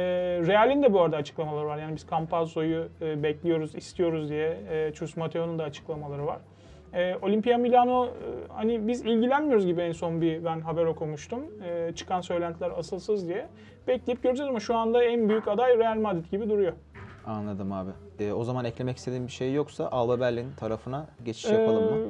Real'in 0.46 0.82
de 0.82 0.92
bu 0.92 1.02
arada 1.02 1.16
açıklamaları 1.16 1.66
var. 1.66 1.78
Yani 1.78 1.96
biz 1.96 2.06
Campazzo'yu 2.10 2.88
e, 3.02 3.22
bekliyoruz, 3.22 3.74
istiyoruz 3.74 4.30
diye. 4.30 4.56
E, 4.70 4.92
Chus 4.92 5.16
Mateo'nun 5.16 5.58
da 5.58 5.64
açıklamaları 5.64 6.26
var. 6.26 6.38
E, 6.94 7.16
Olimpia 7.22 7.58
Milano 7.58 8.06
e, 8.06 8.10
hani 8.48 8.88
biz 8.88 9.00
ilgilenmiyoruz 9.04 9.66
gibi 9.66 9.80
en 9.80 9.92
son 9.92 10.20
bir 10.20 10.44
ben 10.44 10.60
haber 10.60 10.84
okumuştum. 10.84 11.40
E, 11.64 11.92
çıkan 11.94 12.20
söylentiler 12.20 12.70
asılsız 12.78 13.28
diye. 13.28 13.46
Bekleyip 13.88 14.22
göreceğiz 14.22 14.50
ama 14.50 14.60
şu 14.60 14.76
anda 14.76 15.04
en 15.04 15.28
büyük 15.28 15.48
aday 15.48 15.78
Real 15.78 15.96
Madrid 15.98 16.30
gibi 16.30 16.50
duruyor. 16.50 16.72
Anladım 17.26 17.72
abi. 17.72 17.90
E, 18.20 18.32
o 18.32 18.44
zaman 18.44 18.64
eklemek 18.64 18.96
istediğim 18.96 19.26
bir 19.26 19.32
şey 19.32 19.52
yoksa 19.54 19.88
Alba 19.92 20.20
Berlin 20.20 20.46
tarafına 20.56 21.06
geçiş 21.24 21.50
yapalım 21.50 21.84
mı? 21.84 22.06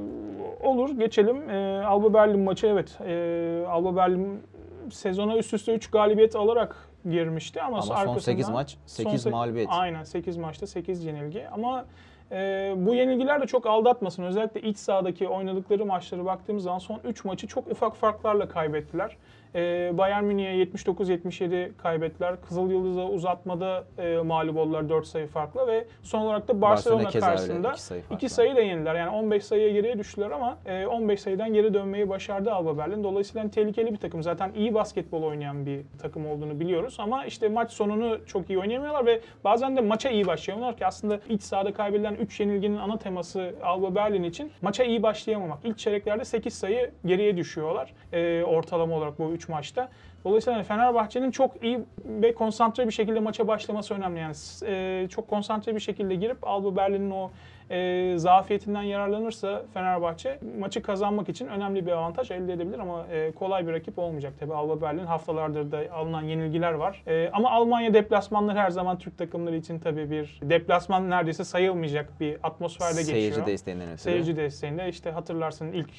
Ee, 0.63 0.67
olur 0.67 0.91
geçelim. 0.99 1.51
Ee, 1.51 1.85
Alba 1.87 2.15
Berlin 2.15 2.41
maçı 2.41 2.67
evet. 2.67 2.99
Ee, 3.07 3.65
Alba 3.69 3.97
Berlin 3.97 4.43
sezona 4.91 5.37
üst 5.37 5.55
üste 5.55 5.75
3 5.75 5.91
galibiyet 5.91 6.37
alarak 6.37 6.89
girmişti 7.11 7.63
ama, 7.63 7.77
Ama 7.77 7.83
son 7.83 7.95
arkasından 7.95 8.19
8 8.19 8.49
maç, 8.49 8.77
son 8.87 9.05
8 9.05 9.27
se- 9.27 9.31
mağlubiyet. 9.31 9.69
Aynen 9.71 10.05
8 10.05 10.37
maçta 10.37 10.67
8 10.67 11.05
yenilgi 11.05 11.49
ama 11.49 11.85
e, 12.33 12.73
bu 12.77 12.95
yenilgiler 12.95 13.43
de 13.43 13.47
çok 13.47 13.67
aldatmasın. 13.67 14.23
Özellikle 14.23 14.61
iç 14.61 14.79
sahadaki 14.79 15.29
oynadıkları 15.29 15.87
maçları 15.87 16.25
baktığımız 16.25 16.65
zaman 16.65 16.79
son 16.79 17.01
3 17.05 17.25
maçı 17.25 17.47
çok 17.47 17.71
ufak 17.71 17.97
farklarla 17.97 18.49
kaybettiler. 18.49 19.17
E, 19.55 19.93
Bayern 19.99 20.25
Münih'e 20.25 20.65
79-77 20.65 21.77
kaybettiler. 21.77 22.41
Kızıl 22.49 22.71
Yıldız'a 22.71 23.05
uzatmada 23.09 23.85
e, 23.99 24.17
mağlup 24.17 24.57
oldular 24.57 24.89
4 24.89 25.07
sayı 25.07 25.27
farkla 25.27 25.67
ve 25.67 25.85
son 26.03 26.21
olarak 26.21 26.49
da 26.49 26.61
Barcelona, 26.61 27.09
öyle, 27.09 27.21
karşısında 27.21 27.71
iki 27.71 27.83
sayı 27.83 28.03
farkla. 28.03 28.17
iki 28.17 28.29
sayı 28.29 28.57
da 28.57 28.61
yenildiler. 28.61 28.95
Yani 28.95 29.11
15 29.11 29.45
sayıya 29.45 29.71
geriye 29.71 29.99
düştüler 29.99 30.31
ama 30.31 30.59
e, 30.67 30.87
15 30.87 31.21
sayıdan 31.21 31.55
geri 31.55 31.75
dönmeyi 31.75 32.09
başardı 32.09 32.53
Alba 32.53 32.79
Berlin. 32.79 33.05
Dolayısıyla 33.05 33.43
hani 33.43 33.51
tehlikeli 33.51 33.93
bir 33.93 33.99
takım. 33.99 34.23
Zaten 34.23 34.53
iyi 34.57 34.75
basketbol 34.75 35.23
oynayan 35.23 35.67
bir 35.67 35.81
takım 36.03 36.27
olduğunu 36.27 36.61
biliyoruz 36.61 36.97
ama 36.99 37.25
işte 37.25 37.49
maç 37.49 37.73
sonunu 37.73 38.27
çok 38.27 38.51
iyi 38.51 38.59
oynayamıyorlar 38.59 39.07
ve 39.07 39.21
bazen 39.45 39.77
de 39.77 39.81
maça 39.81 40.11
iyi 40.11 40.27
başlayamıyorlar 40.27 40.79
ki 40.79 40.87
aslında 40.87 41.21
iç 41.29 41.43
sahada 41.43 41.73
kaybedilen 41.73 42.14
3 42.15 42.41
yenilginin 42.41 42.77
ana 42.77 42.99
teması 42.99 43.55
Alba 43.63 43.95
Berlin 43.95 44.23
için 44.23 44.53
maça 44.63 44.85
iyi 44.85 45.03
başlayamamak. 45.03 45.59
İlk 45.65 45.79
çeyreklerde 45.79 46.25
8 46.25 46.55
sayı 46.55 46.91
geriye 47.07 47.37
düşüyorlar 47.37 47.93
e, 48.13 48.43
ortalama 48.43 48.97
olarak 48.97 49.19
bu 49.19 49.31
3 49.33 49.49
maçta. 49.49 49.89
Dolayısıyla 50.25 50.59
hani 50.59 50.65
Fenerbahçe'nin 50.67 51.31
çok 51.31 51.65
iyi 51.65 51.81
ve 52.05 52.35
konsantre 52.35 52.87
bir 52.87 52.93
şekilde 52.93 53.21
maça 53.21 53.49
başlaması 53.49 53.95
önemli. 53.95 54.21
Yani 54.21 54.35
e, 54.67 55.09
çok 55.09 55.29
konsantre 55.29 55.75
bir 55.75 55.81
şekilde 55.81 56.15
girip 56.15 56.49
Alba 56.49 56.77
Berlin'in 56.77 57.11
o 57.11 57.31
e, 57.71 58.13
zafiyetinden 58.17 58.83
yararlanırsa 58.83 59.63
Fenerbahçe 59.75 60.39
maçı 60.59 60.83
kazanmak 60.83 61.29
için 61.29 61.47
önemli 61.47 61.87
bir 61.87 61.93
avantaj 61.93 62.31
elde 62.31 62.53
edebilir 62.53 62.79
ama 62.79 63.07
e, 63.13 63.33
kolay 63.33 63.67
bir 63.67 63.73
rakip 63.73 63.99
olmayacak 63.99 64.33
tabii. 64.41 64.55
Alba 64.55 64.81
Berlin 64.81 65.07
haftalardır 65.07 65.73
da 65.73 65.81
alınan 65.93 66.23
yenilgiler 66.23 66.73
var. 66.73 67.03
E, 67.07 67.31
ama 67.33 67.51
Almanya 67.51 67.95
deplasmanları 67.95 68.59
her 68.59 68.71
zaman 68.71 68.99
Türk 68.99 69.19
takımları 69.19 69.57
için 69.57 69.79
tabii 69.79 70.11
bir 70.11 70.41
deplasman 70.43 71.11
neredeyse 71.11 71.45
sayılmayacak 71.45 72.21
bir 72.21 72.37
atmosferde 72.43 73.01
geçiyor. 73.01 73.19
Seyirci 73.19 73.47
desteğinden 73.47 73.87
ötürü. 73.87 73.99
Seyirci 73.99 74.37
desteğinde 74.37 74.89
işte 74.89 75.11
hatırlarsın 75.11 75.73
ilk 75.73 75.91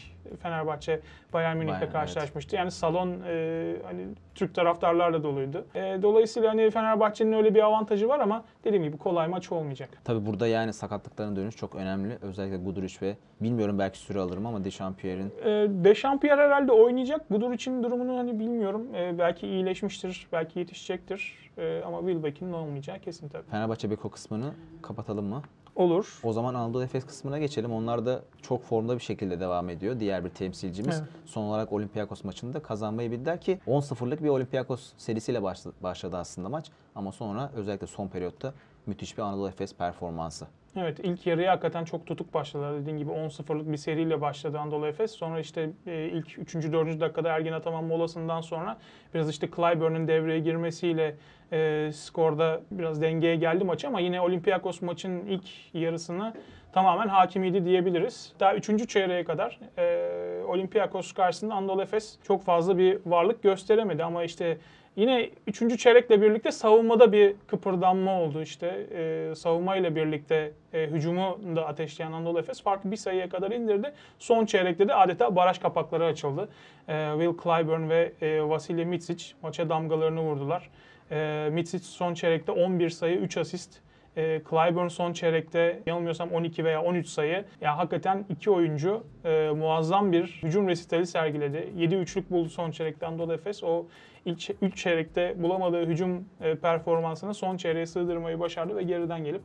Fenerbahçe 0.43 0.99
Bayern 1.33 1.57
Münih'le 1.57 1.91
karşılaşmıştı. 1.91 2.55
Yani 2.55 2.71
salon 2.71 3.21
e, 3.27 3.75
hani 3.85 4.05
Türk 4.35 4.55
taraftarlarla 4.55 5.23
doluydu. 5.23 5.65
E, 5.75 5.79
dolayısıyla 6.01 6.49
hani 6.49 6.71
Fenerbahçe'nin 6.71 7.33
öyle 7.33 7.55
bir 7.55 7.63
avantajı 7.65 8.07
var 8.09 8.19
ama 8.19 8.43
dediğim 8.63 8.83
gibi 8.83 8.97
kolay 8.97 9.27
maç 9.27 9.51
olmayacak. 9.51 9.89
Tabi 10.03 10.25
burada 10.25 10.47
yani 10.47 10.73
sakatlıkların 10.73 11.35
dönüş 11.35 11.55
çok 11.55 11.75
önemli. 11.75 12.17
Özellikle 12.21 12.57
Guduric 12.57 12.95
ve 13.01 13.17
bilmiyorum 13.41 13.79
belki 13.79 13.97
süre 13.99 14.19
alırım 14.19 14.45
ama 14.45 14.63
Dechampierre'in 14.63 15.31
E, 15.43 15.49
Dechampierre 15.83 16.41
herhalde 16.41 16.71
oynayacak. 16.71 17.31
Budur 17.31 17.51
için 17.53 17.83
durumunu 17.83 18.17
hani 18.17 18.39
bilmiyorum. 18.39 18.95
E, 18.95 19.17
belki 19.19 19.47
iyileşmiştir, 19.47 20.27
belki 20.31 20.59
yetişecektir. 20.59 21.51
E, 21.57 21.81
ama 21.85 21.99
Wilbeck'in 21.99 22.53
olmayacağı 22.53 22.99
kesin 22.99 23.29
tabii. 23.29 23.43
Fenerbahçe 23.51 23.91
Beko 23.91 24.09
kısmını 24.09 24.53
kapatalım 24.81 25.25
mı? 25.25 25.41
Olur. 25.75 26.19
O 26.23 26.33
zaman 26.33 26.53
Anadolu 26.53 26.83
Efes 26.83 27.05
kısmına 27.05 27.39
geçelim. 27.39 27.73
Onlar 27.73 28.05
da 28.05 28.21
çok 28.41 28.63
formda 28.63 28.95
bir 28.95 29.03
şekilde 29.03 29.39
devam 29.39 29.69
ediyor. 29.69 29.99
Diğer 29.99 30.25
bir 30.25 30.29
temsilcimiz. 30.29 30.99
Evet. 30.99 31.09
Son 31.25 31.43
olarak 31.43 31.73
Olympiakos 31.73 32.23
maçında 32.23 32.59
kazanmayı 32.59 33.11
bildiler 33.11 33.41
ki 33.41 33.59
10-0'lık 33.67 34.23
bir 34.23 34.29
Olympiakos 34.29 34.93
serisiyle 34.97 35.43
başladı, 35.43 35.75
başladı 35.83 36.17
aslında 36.17 36.49
maç. 36.49 36.71
Ama 36.95 37.11
sonra 37.11 37.51
özellikle 37.55 37.87
son 37.87 38.07
periyotta 38.07 38.53
müthiş 38.85 39.17
bir 39.17 39.23
Anadolu 39.23 39.47
Efes 39.47 39.75
performansı. 39.75 40.47
Evet 40.77 40.99
ilk 41.03 41.27
yarıya 41.27 41.51
hakikaten 41.51 41.85
çok 41.85 42.05
tutuk 42.05 42.33
başladılar. 42.33 42.81
Dediğin 42.81 42.97
gibi 42.97 43.11
10-0'lık 43.11 43.71
bir 43.71 43.77
seriyle 43.77 44.21
başladı 44.21 44.59
Anadolu 44.59 44.87
Efes. 44.87 45.11
Sonra 45.11 45.39
işte 45.39 45.69
e, 45.87 46.09
ilk 46.13 46.39
3. 46.39 46.55
4. 46.55 46.99
dakikada 46.99 47.29
Ergin 47.29 47.51
Ataman 47.51 47.83
molasından 47.83 48.41
sonra 48.41 48.77
biraz 49.13 49.29
işte 49.29 49.47
Clyburn'un 49.55 50.07
devreye 50.07 50.39
girmesiyle 50.39 51.15
e, 51.51 51.91
skorda 51.93 52.61
biraz 52.71 53.01
dengeye 53.01 53.35
geldi 53.35 53.63
maç 53.63 53.85
ama 53.85 53.99
yine 53.99 54.21
Olympiakos 54.21 54.81
maçın 54.81 55.25
ilk 55.25 55.45
yarısını 55.73 56.33
tamamen 56.73 57.07
hakimiydi 57.07 57.65
diyebiliriz. 57.65 58.33
Daha 58.39 58.55
3. 58.55 58.89
çeyreğe 58.89 59.23
kadar 59.23 59.59
e, 59.77 60.43
Olympiakos 60.47 61.13
karşısında 61.13 61.53
Anadolu 61.53 61.81
Efes 61.81 62.17
çok 62.23 62.43
fazla 62.43 62.77
bir 62.77 62.99
varlık 63.05 63.43
gösteremedi 63.43 64.03
ama 64.03 64.23
işte 64.23 64.57
Yine 64.95 65.29
3. 65.47 65.79
çeyrekle 65.79 66.21
birlikte 66.21 66.51
savunmada 66.51 67.11
bir 67.11 67.35
kıpırdanma 67.47 68.21
oldu 68.21 68.41
işte. 68.41 68.87
E, 68.91 69.35
savunmayla 69.35 69.95
birlikte 69.95 70.51
e, 70.73 70.87
hücumu 70.87 71.39
da 71.55 71.67
ateşleyen 71.67 72.11
Anadolu 72.11 72.39
Efes 72.39 72.61
farkı 72.61 72.91
bir 72.91 72.95
sayıya 72.95 73.29
kadar 73.29 73.51
indirdi. 73.51 73.93
Son 74.19 74.45
çeyrekte 74.45 74.87
de 74.87 74.95
adeta 74.95 75.35
baraj 75.35 75.59
kapakları 75.59 76.05
açıldı. 76.05 76.49
E, 76.87 77.09
Will 77.11 77.43
Clyburn 77.43 77.89
ve 77.89 78.11
e, 78.21 78.41
Vasilij 78.41 78.85
Mitsic 78.85 79.25
maça 79.41 79.69
damgalarını 79.69 80.21
vurdular. 80.21 80.69
E, 81.11 81.49
Mitsic 81.51 81.83
son 81.83 82.13
çeyrekte 82.13 82.51
11 82.51 82.89
sayı, 82.89 83.17
3 83.17 83.37
asist. 83.37 83.84
E, 84.17 84.41
Clyburn 84.49 84.87
son 84.87 85.13
çeyrekte 85.13 85.79
yanılmıyorsam 85.85 86.31
12 86.31 86.65
veya 86.65 86.83
13 86.83 87.07
sayı. 87.07 87.45
Ya 87.61 87.77
hakikaten 87.77 88.25
iki 88.29 88.51
oyuncu 88.51 89.03
e, 89.25 89.49
muazzam 89.49 90.11
bir 90.11 90.39
hücum 90.43 90.67
resitali 90.67 91.07
sergiledi. 91.07 91.69
7 91.77 91.95
üçlük 91.95 92.31
buldu 92.31 92.49
son 92.49 92.71
çeyrekte 92.71 93.05
Anadolu 93.05 93.33
Efes. 93.33 93.63
O 93.63 93.85
ilk 94.25 94.49
3 94.61 94.77
çeyrekte 94.77 95.43
bulamadığı 95.43 95.85
hücum 95.85 96.25
e, 96.41 96.55
performansını 96.55 97.33
son 97.33 97.57
çeyreğe 97.57 97.85
sığdırmayı 97.85 98.39
başardı 98.39 98.75
ve 98.75 98.83
geriden 98.83 99.23
gelip 99.23 99.41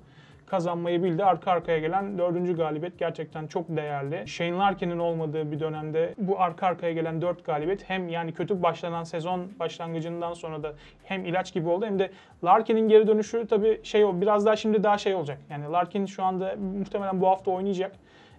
kazanmayı 0.51 1.03
bildi. 1.03 1.25
Arka 1.25 1.51
arkaya 1.51 1.79
gelen 1.79 2.19
dördüncü 2.19 2.57
galibiyet 2.57 2.99
gerçekten 2.99 3.47
çok 3.47 3.69
değerli. 3.69 4.29
Shane 4.29 4.59
Larkin'in 4.59 4.99
olmadığı 4.99 5.53
bir 5.53 5.61
dönemde 5.61 6.15
bu 6.19 6.41
arka 6.41 6.67
arkaya 6.67 6.93
gelen 6.93 7.23
dört 7.23 7.45
galibiyet 7.45 7.91
hem 7.91 8.09
yani 8.09 8.33
kötü 8.33 8.63
başlanan 8.63 9.05
sezon 9.05 9.49
başlangıcından 9.59 10.33
sonra 10.33 10.63
da 10.63 10.73
hem 11.05 11.25
ilaç 11.25 11.55
gibi 11.55 11.69
oldu 11.69 11.87
hem 11.87 11.99
de 11.99 12.11
Larkin'in 12.45 12.89
geri 12.89 13.07
dönüşü 13.07 13.47
tabii 13.47 13.81
şey 13.83 14.05
o 14.05 14.21
biraz 14.21 14.47
daha 14.47 14.57
şimdi 14.57 14.83
daha 14.83 14.99
şey 14.99 15.15
olacak. 15.15 15.39
Yani 15.51 15.65
Larkin 15.73 16.07
şu 16.07 16.23
anda 16.25 16.57
muhtemelen 16.79 17.21
bu 17.21 17.27
hafta 17.27 17.51
oynayacak 17.51 17.93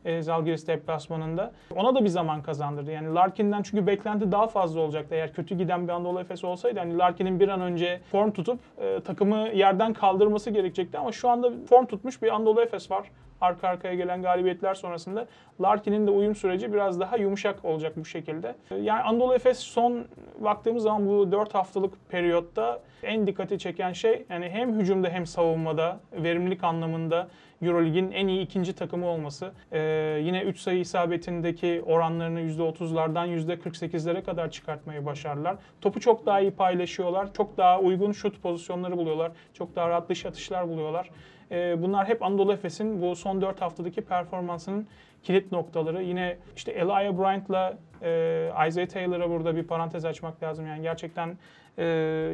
e, 0.05 0.21
Zalgiris 0.21 0.67
deplasmanında. 0.67 1.51
Ona 1.75 1.95
da 1.95 2.03
bir 2.03 2.09
zaman 2.09 2.41
kazandırdı. 2.41 2.91
Yani 2.91 3.13
Larkin'den 3.13 3.61
çünkü 3.61 3.87
beklenti 3.87 4.31
daha 4.31 4.47
fazla 4.47 4.79
olacaktı. 4.79 5.15
Eğer 5.15 5.33
kötü 5.33 5.55
giden 5.55 5.87
bir 5.87 5.93
Anadolu 5.93 6.19
Efes 6.19 6.43
olsaydı 6.43 6.79
hani 6.79 6.97
Larkin'in 6.97 7.39
bir 7.39 7.49
an 7.49 7.61
önce 7.61 8.01
form 8.11 8.31
tutup 8.31 8.59
e, 8.77 8.99
takımı 8.99 9.49
yerden 9.53 9.93
kaldırması 9.93 10.49
gerekecekti 10.49 10.97
ama 10.97 11.11
şu 11.11 11.29
anda 11.29 11.51
form 11.69 11.85
tutmuş 11.85 12.21
bir 12.21 12.35
Anadolu 12.35 12.61
Efes 12.61 12.91
var. 12.91 13.07
Arka 13.41 13.67
arkaya 13.67 13.95
gelen 13.95 14.21
galibiyetler 14.21 14.73
sonrasında 14.73 15.27
Larkin'in 15.61 16.07
de 16.07 16.11
uyum 16.11 16.35
süreci 16.35 16.73
biraz 16.73 16.99
daha 16.99 17.17
yumuşak 17.17 17.65
olacak 17.65 17.97
bu 17.97 18.05
şekilde. 18.05 18.55
Yani 18.81 19.01
Anadolu 19.01 19.35
Efes 19.35 19.59
son 19.59 20.05
baktığımız 20.39 20.83
zaman 20.83 21.07
bu 21.07 21.31
4 21.31 21.55
haftalık 21.55 22.09
periyotta 22.09 22.81
en 23.03 23.27
dikkati 23.27 23.59
çeken 23.59 23.93
şey 23.93 24.25
yani 24.29 24.49
hem 24.49 24.79
hücumda 24.79 25.09
hem 25.09 25.25
savunmada 25.25 25.99
verimlilik 26.13 26.63
anlamında 26.63 27.27
Eurolig'in 27.61 28.11
en 28.11 28.27
iyi 28.27 28.41
ikinci 28.41 28.73
takımı 28.73 29.07
olması. 29.07 29.51
Ee, 29.71 29.79
yine 30.23 30.41
3 30.41 30.59
sayı 30.59 30.79
isabetindeki 30.79 31.83
oranlarını 31.85 32.41
%30'lardan 32.41 33.27
%48'lere 33.27 34.23
kadar 34.23 34.51
çıkartmayı 34.51 35.05
başardılar. 35.05 35.55
Topu 35.81 35.99
çok 35.99 36.25
daha 36.25 36.39
iyi 36.39 36.51
paylaşıyorlar. 36.51 37.33
Çok 37.33 37.57
daha 37.57 37.79
uygun 37.79 38.11
şut 38.11 38.41
pozisyonları 38.41 38.97
buluyorlar. 38.97 39.31
Çok 39.53 39.75
daha 39.75 39.89
rahat 39.89 40.09
dış 40.09 40.25
atışlar 40.25 40.69
buluyorlar. 40.69 41.09
Ee, 41.51 41.81
bunlar 41.81 42.07
hep 42.07 42.23
Anadolu 42.23 42.53
Efes'in 42.53 43.01
bu 43.01 43.15
son 43.15 43.41
4 43.41 43.61
haftadaki 43.61 44.01
performansının 44.01 44.87
kilit 45.23 45.51
noktaları. 45.51 46.03
Yine 46.03 46.37
işte 46.55 46.71
Elijah 46.71 47.17
Bryant'la 47.17 47.77
e, 48.01 48.67
Isaiah 48.67 48.87
Taylor'a 48.87 49.29
burada 49.29 49.55
bir 49.55 49.63
parantez 49.63 50.05
açmak 50.05 50.43
lazım. 50.43 50.67
Yani 50.67 50.81
gerçekten 50.81 51.37
e, 51.77 51.85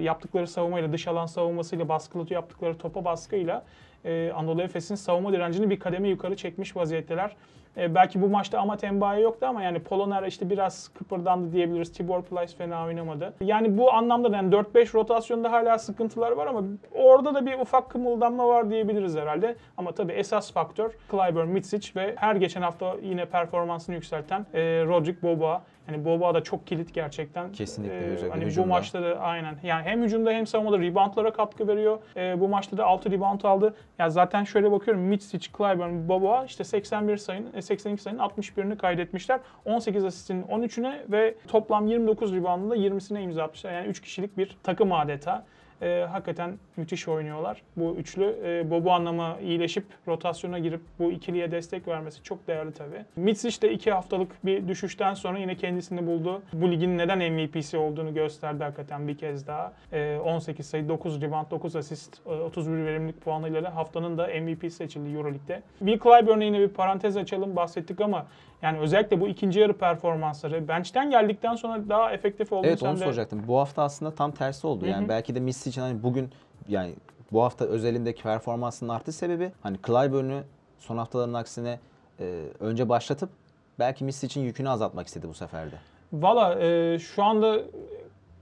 yaptıkları 0.01 0.47
savunmayla, 0.47 0.93
dış 0.93 1.07
alan 1.07 1.25
savunmasıyla, 1.25 1.89
baskılatı 1.89 2.33
yaptıkları 2.33 2.77
topa 2.77 3.05
baskıyla 3.05 3.65
e, 4.05 4.31
Anadolu 4.35 4.61
Efes'in 4.61 4.95
savunma 4.95 5.33
direncini 5.33 5.69
bir 5.69 5.79
kademe 5.79 6.07
yukarı 6.09 6.35
çekmiş 6.35 6.75
vaziyetteler. 6.75 7.35
E, 7.77 7.95
belki 7.95 8.21
bu 8.21 8.29
maçta 8.29 8.59
Amat 8.59 8.83
Mbaye 8.91 9.21
yoktu 9.21 9.45
ama 9.45 9.63
yani 9.63 9.79
Poloner 9.79 10.23
işte 10.23 10.49
biraz 10.49 10.87
kıpırdandı 10.87 11.51
diyebiliriz. 11.51 11.93
Tibor 11.93 12.21
Plyce 12.21 12.55
fena 12.57 12.85
oynamadı. 12.85 13.33
Yani 13.41 13.77
bu 13.77 13.93
anlamda 13.93 14.31
da 14.31 14.35
yani 14.35 14.55
4-5 14.55 14.93
rotasyonda 14.93 15.51
hala 15.51 15.77
sıkıntılar 15.77 16.31
var 16.31 16.47
ama 16.47 16.63
orada 16.93 17.33
da 17.35 17.45
bir 17.45 17.59
ufak 17.59 17.89
kımıldanma 17.89 18.47
var 18.47 18.69
diyebiliriz 18.69 19.17
herhalde. 19.17 19.55
Ama 19.77 19.91
tabii 19.91 20.13
esas 20.13 20.51
faktör 20.51 20.91
Clyburn, 21.11 21.47
Mitsic 21.47 21.91
ve 21.95 22.15
her 22.17 22.35
geçen 22.35 22.61
hafta 22.61 22.95
yine 23.01 23.25
performansını 23.25 23.95
yükselten 23.95 24.45
e, 24.53 24.61
Rodrik 24.85 25.23
Boba. 25.23 25.61
Yani 25.87 26.05
Boba 26.05 26.33
da 26.33 26.43
çok 26.43 26.67
kilit 26.67 26.93
gerçekten. 26.93 27.51
Kesinlikle, 27.51 27.95
Ee, 28.25 28.29
hani 28.29 28.41
bu 28.41 28.45
hücumda. 28.45 28.67
maçta 28.67 29.03
da 29.03 29.19
aynen. 29.19 29.55
Yani 29.63 29.83
hem 29.83 30.03
hücumda 30.03 30.31
hem 30.31 30.47
savunmada 30.47 30.79
reboundlara 30.79 31.33
katkı 31.33 31.67
veriyor. 31.67 31.99
Ee, 32.15 32.39
bu 32.39 32.47
maçta 32.47 32.77
da 32.77 32.85
6 32.85 33.11
rebound 33.11 33.41
aldı. 33.43 33.75
Ya 33.99 34.09
zaten 34.09 34.43
şöyle 34.43 34.71
bakıyorum 34.71 35.03
Mitsic, 35.03 35.47
Clyburn, 35.57 36.07
Boba 36.09 36.45
işte 36.45 36.63
81 36.63 37.17
sayının, 37.17 37.53
e, 37.53 37.61
82 37.61 38.01
sayının 38.03 38.19
61'ini 38.21 38.77
kaydetmişler. 38.77 39.39
18 39.65 40.03
asistin 40.05 40.43
13'üne 40.43 41.11
ve 41.11 41.35
toplam 41.47 41.87
29 41.87 42.35
reboundında 42.35 42.75
20'sine 42.75 43.21
imza 43.21 43.43
atmışlar. 43.43 43.71
Yani 43.73 43.87
3 43.87 44.01
kişilik 44.01 44.37
bir 44.37 44.57
takım 44.63 44.91
adeta. 44.91 45.45
Ee, 45.81 46.05
hakikaten 46.11 46.57
müthiş 46.77 47.07
oynuyorlar 47.07 47.61
bu 47.75 47.95
üçlü. 47.95 48.35
Ee, 48.43 48.71
Bobu 48.71 48.91
anlamı 48.91 49.35
iyileşip 49.41 49.85
rotasyona 50.07 50.59
girip 50.59 50.81
bu 50.99 51.11
ikiliye 51.11 51.51
destek 51.51 51.87
vermesi 51.87 52.23
çok 52.23 52.47
değerli 52.47 52.73
tabii. 52.73 53.05
Mitsic 53.15 53.61
de 53.61 53.73
iki 53.73 53.91
haftalık 53.91 54.45
bir 54.45 54.67
düşüşten 54.67 55.13
sonra 55.13 55.37
yine 55.39 55.55
kendisini 55.55 56.07
buldu. 56.07 56.41
Bu 56.53 56.71
ligin 56.71 56.97
neden 56.97 57.33
MVP'si 57.33 57.77
olduğunu 57.77 58.13
gösterdi 58.13 58.63
hakikaten 58.63 59.07
bir 59.07 59.17
kez 59.17 59.47
daha. 59.47 59.73
Ee, 59.93 60.17
18 60.23 60.65
sayı, 60.65 60.89
9 60.89 61.21
rebound, 61.21 61.51
9 61.51 61.75
asist, 61.75 62.17
e, 62.25 62.29
31 62.29 62.85
verimlilik 62.85 63.21
puanıyla 63.21 63.75
haftanın 63.75 64.17
da 64.17 64.27
MVP 64.27 64.69
seçildi 64.71 65.17
Euroleague'de. 65.17 65.61
Will 65.79 65.99
Clyburn'a 65.99 66.43
yine 66.43 66.59
bir 66.59 66.67
parantez 66.67 67.17
açalım 67.17 67.55
bahsettik 67.55 68.01
ama 68.01 68.25
yani 68.61 68.79
özellikle 68.79 69.21
bu 69.21 69.27
ikinci 69.27 69.59
yarı 69.59 69.73
performansları 69.73 70.67
bench'ten 70.67 71.09
geldikten 71.11 71.55
sonra 71.55 71.89
daha 71.89 72.11
efektif 72.11 72.53
olduğunu 72.53 72.67
Evet 72.67 72.83
onu 72.83 72.95
de- 72.99 73.03
soracaktım. 73.03 73.43
Bu 73.47 73.59
hafta 73.59 73.83
aslında 73.83 74.15
tam 74.15 74.31
tersi 74.31 74.67
oldu. 74.67 74.85
Yani 74.85 75.05
hı. 75.05 75.09
belki 75.09 75.35
de 75.35 75.39
Messi 75.67 75.79
için 75.79 75.81
hani 75.81 76.03
bugün 76.03 76.29
yani 76.67 76.93
bu 77.31 77.43
hafta 77.43 77.65
özelindeki 77.65 78.23
performansının 78.23 78.89
artı 78.89 79.11
sebebi 79.11 79.51
hani 79.61 79.77
Clyburn'u 79.87 80.43
son 80.79 80.97
haftaların 80.97 81.33
aksine 81.33 81.79
e, 82.19 82.43
önce 82.59 82.89
başlatıp 82.89 83.29
belki 83.79 84.03
Messi 84.03 84.25
için 84.25 84.41
yükünü 84.41 84.69
azaltmak 84.69 85.07
istedi 85.07 85.27
bu 85.29 85.33
sefer 85.33 85.71
de. 85.71 85.75
Valla 86.13 86.59
e, 86.59 86.99
şu 86.99 87.23
anda 87.23 87.59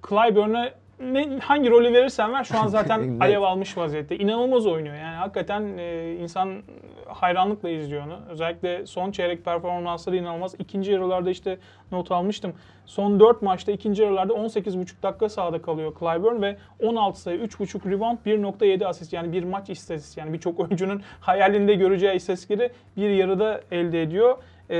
Clyburn'a 0.09 0.71
ne, 0.99 1.39
hangi 1.39 1.69
rolü 1.69 1.93
verirsen 1.93 2.33
ver 2.33 2.43
şu 2.43 2.57
an 2.57 2.67
zaten 2.67 3.17
alev 3.21 3.41
almış 3.41 3.77
vaziyette. 3.77 4.17
İnanılmaz 4.17 4.67
oynuyor 4.67 4.95
yani 4.95 5.15
hakikaten 5.15 5.77
e, 5.77 6.15
insan 6.15 6.63
hayranlıkla 7.07 7.69
izliyor 7.69 8.05
onu. 8.05 8.19
Özellikle 8.29 8.85
son 8.85 9.11
çeyrek 9.11 9.45
performansları 9.45 10.17
inanılmaz. 10.17 10.55
İkinci 10.59 10.91
yarılarda 10.91 11.29
işte 11.29 11.57
not 11.91 12.11
almıştım. 12.11 12.53
Son 12.85 13.19
4 13.19 13.41
maçta 13.41 13.71
ikinci 13.71 14.03
yarılarda 14.03 14.33
18,5 14.33 15.03
dakika 15.03 15.29
sahada 15.29 15.61
kalıyor 15.61 15.93
Clyburn 15.99 16.41
ve 16.41 16.57
16 16.83 17.21
sayı, 17.21 17.39
3,5 17.39 17.91
rebound, 17.91 18.17
1.7 18.25 18.85
asist 18.85 19.13
yani 19.13 19.33
bir 19.33 19.43
maç 19.43 19.69
istatistiği. 19.69 20.25
Yani 20.25 20.33
birçok 20.33 20.59
oyuncunun 20.59 21.01
hayalinde 21.19 21.73
göreceği 21.73 22.15
istatistikleri 22.15 22.71
bir 22.97 23.09
yarıda 23.09 23.61
elde 23.71 24.01
ediyor. 24.01 24.37
Ee, 24.69 24.77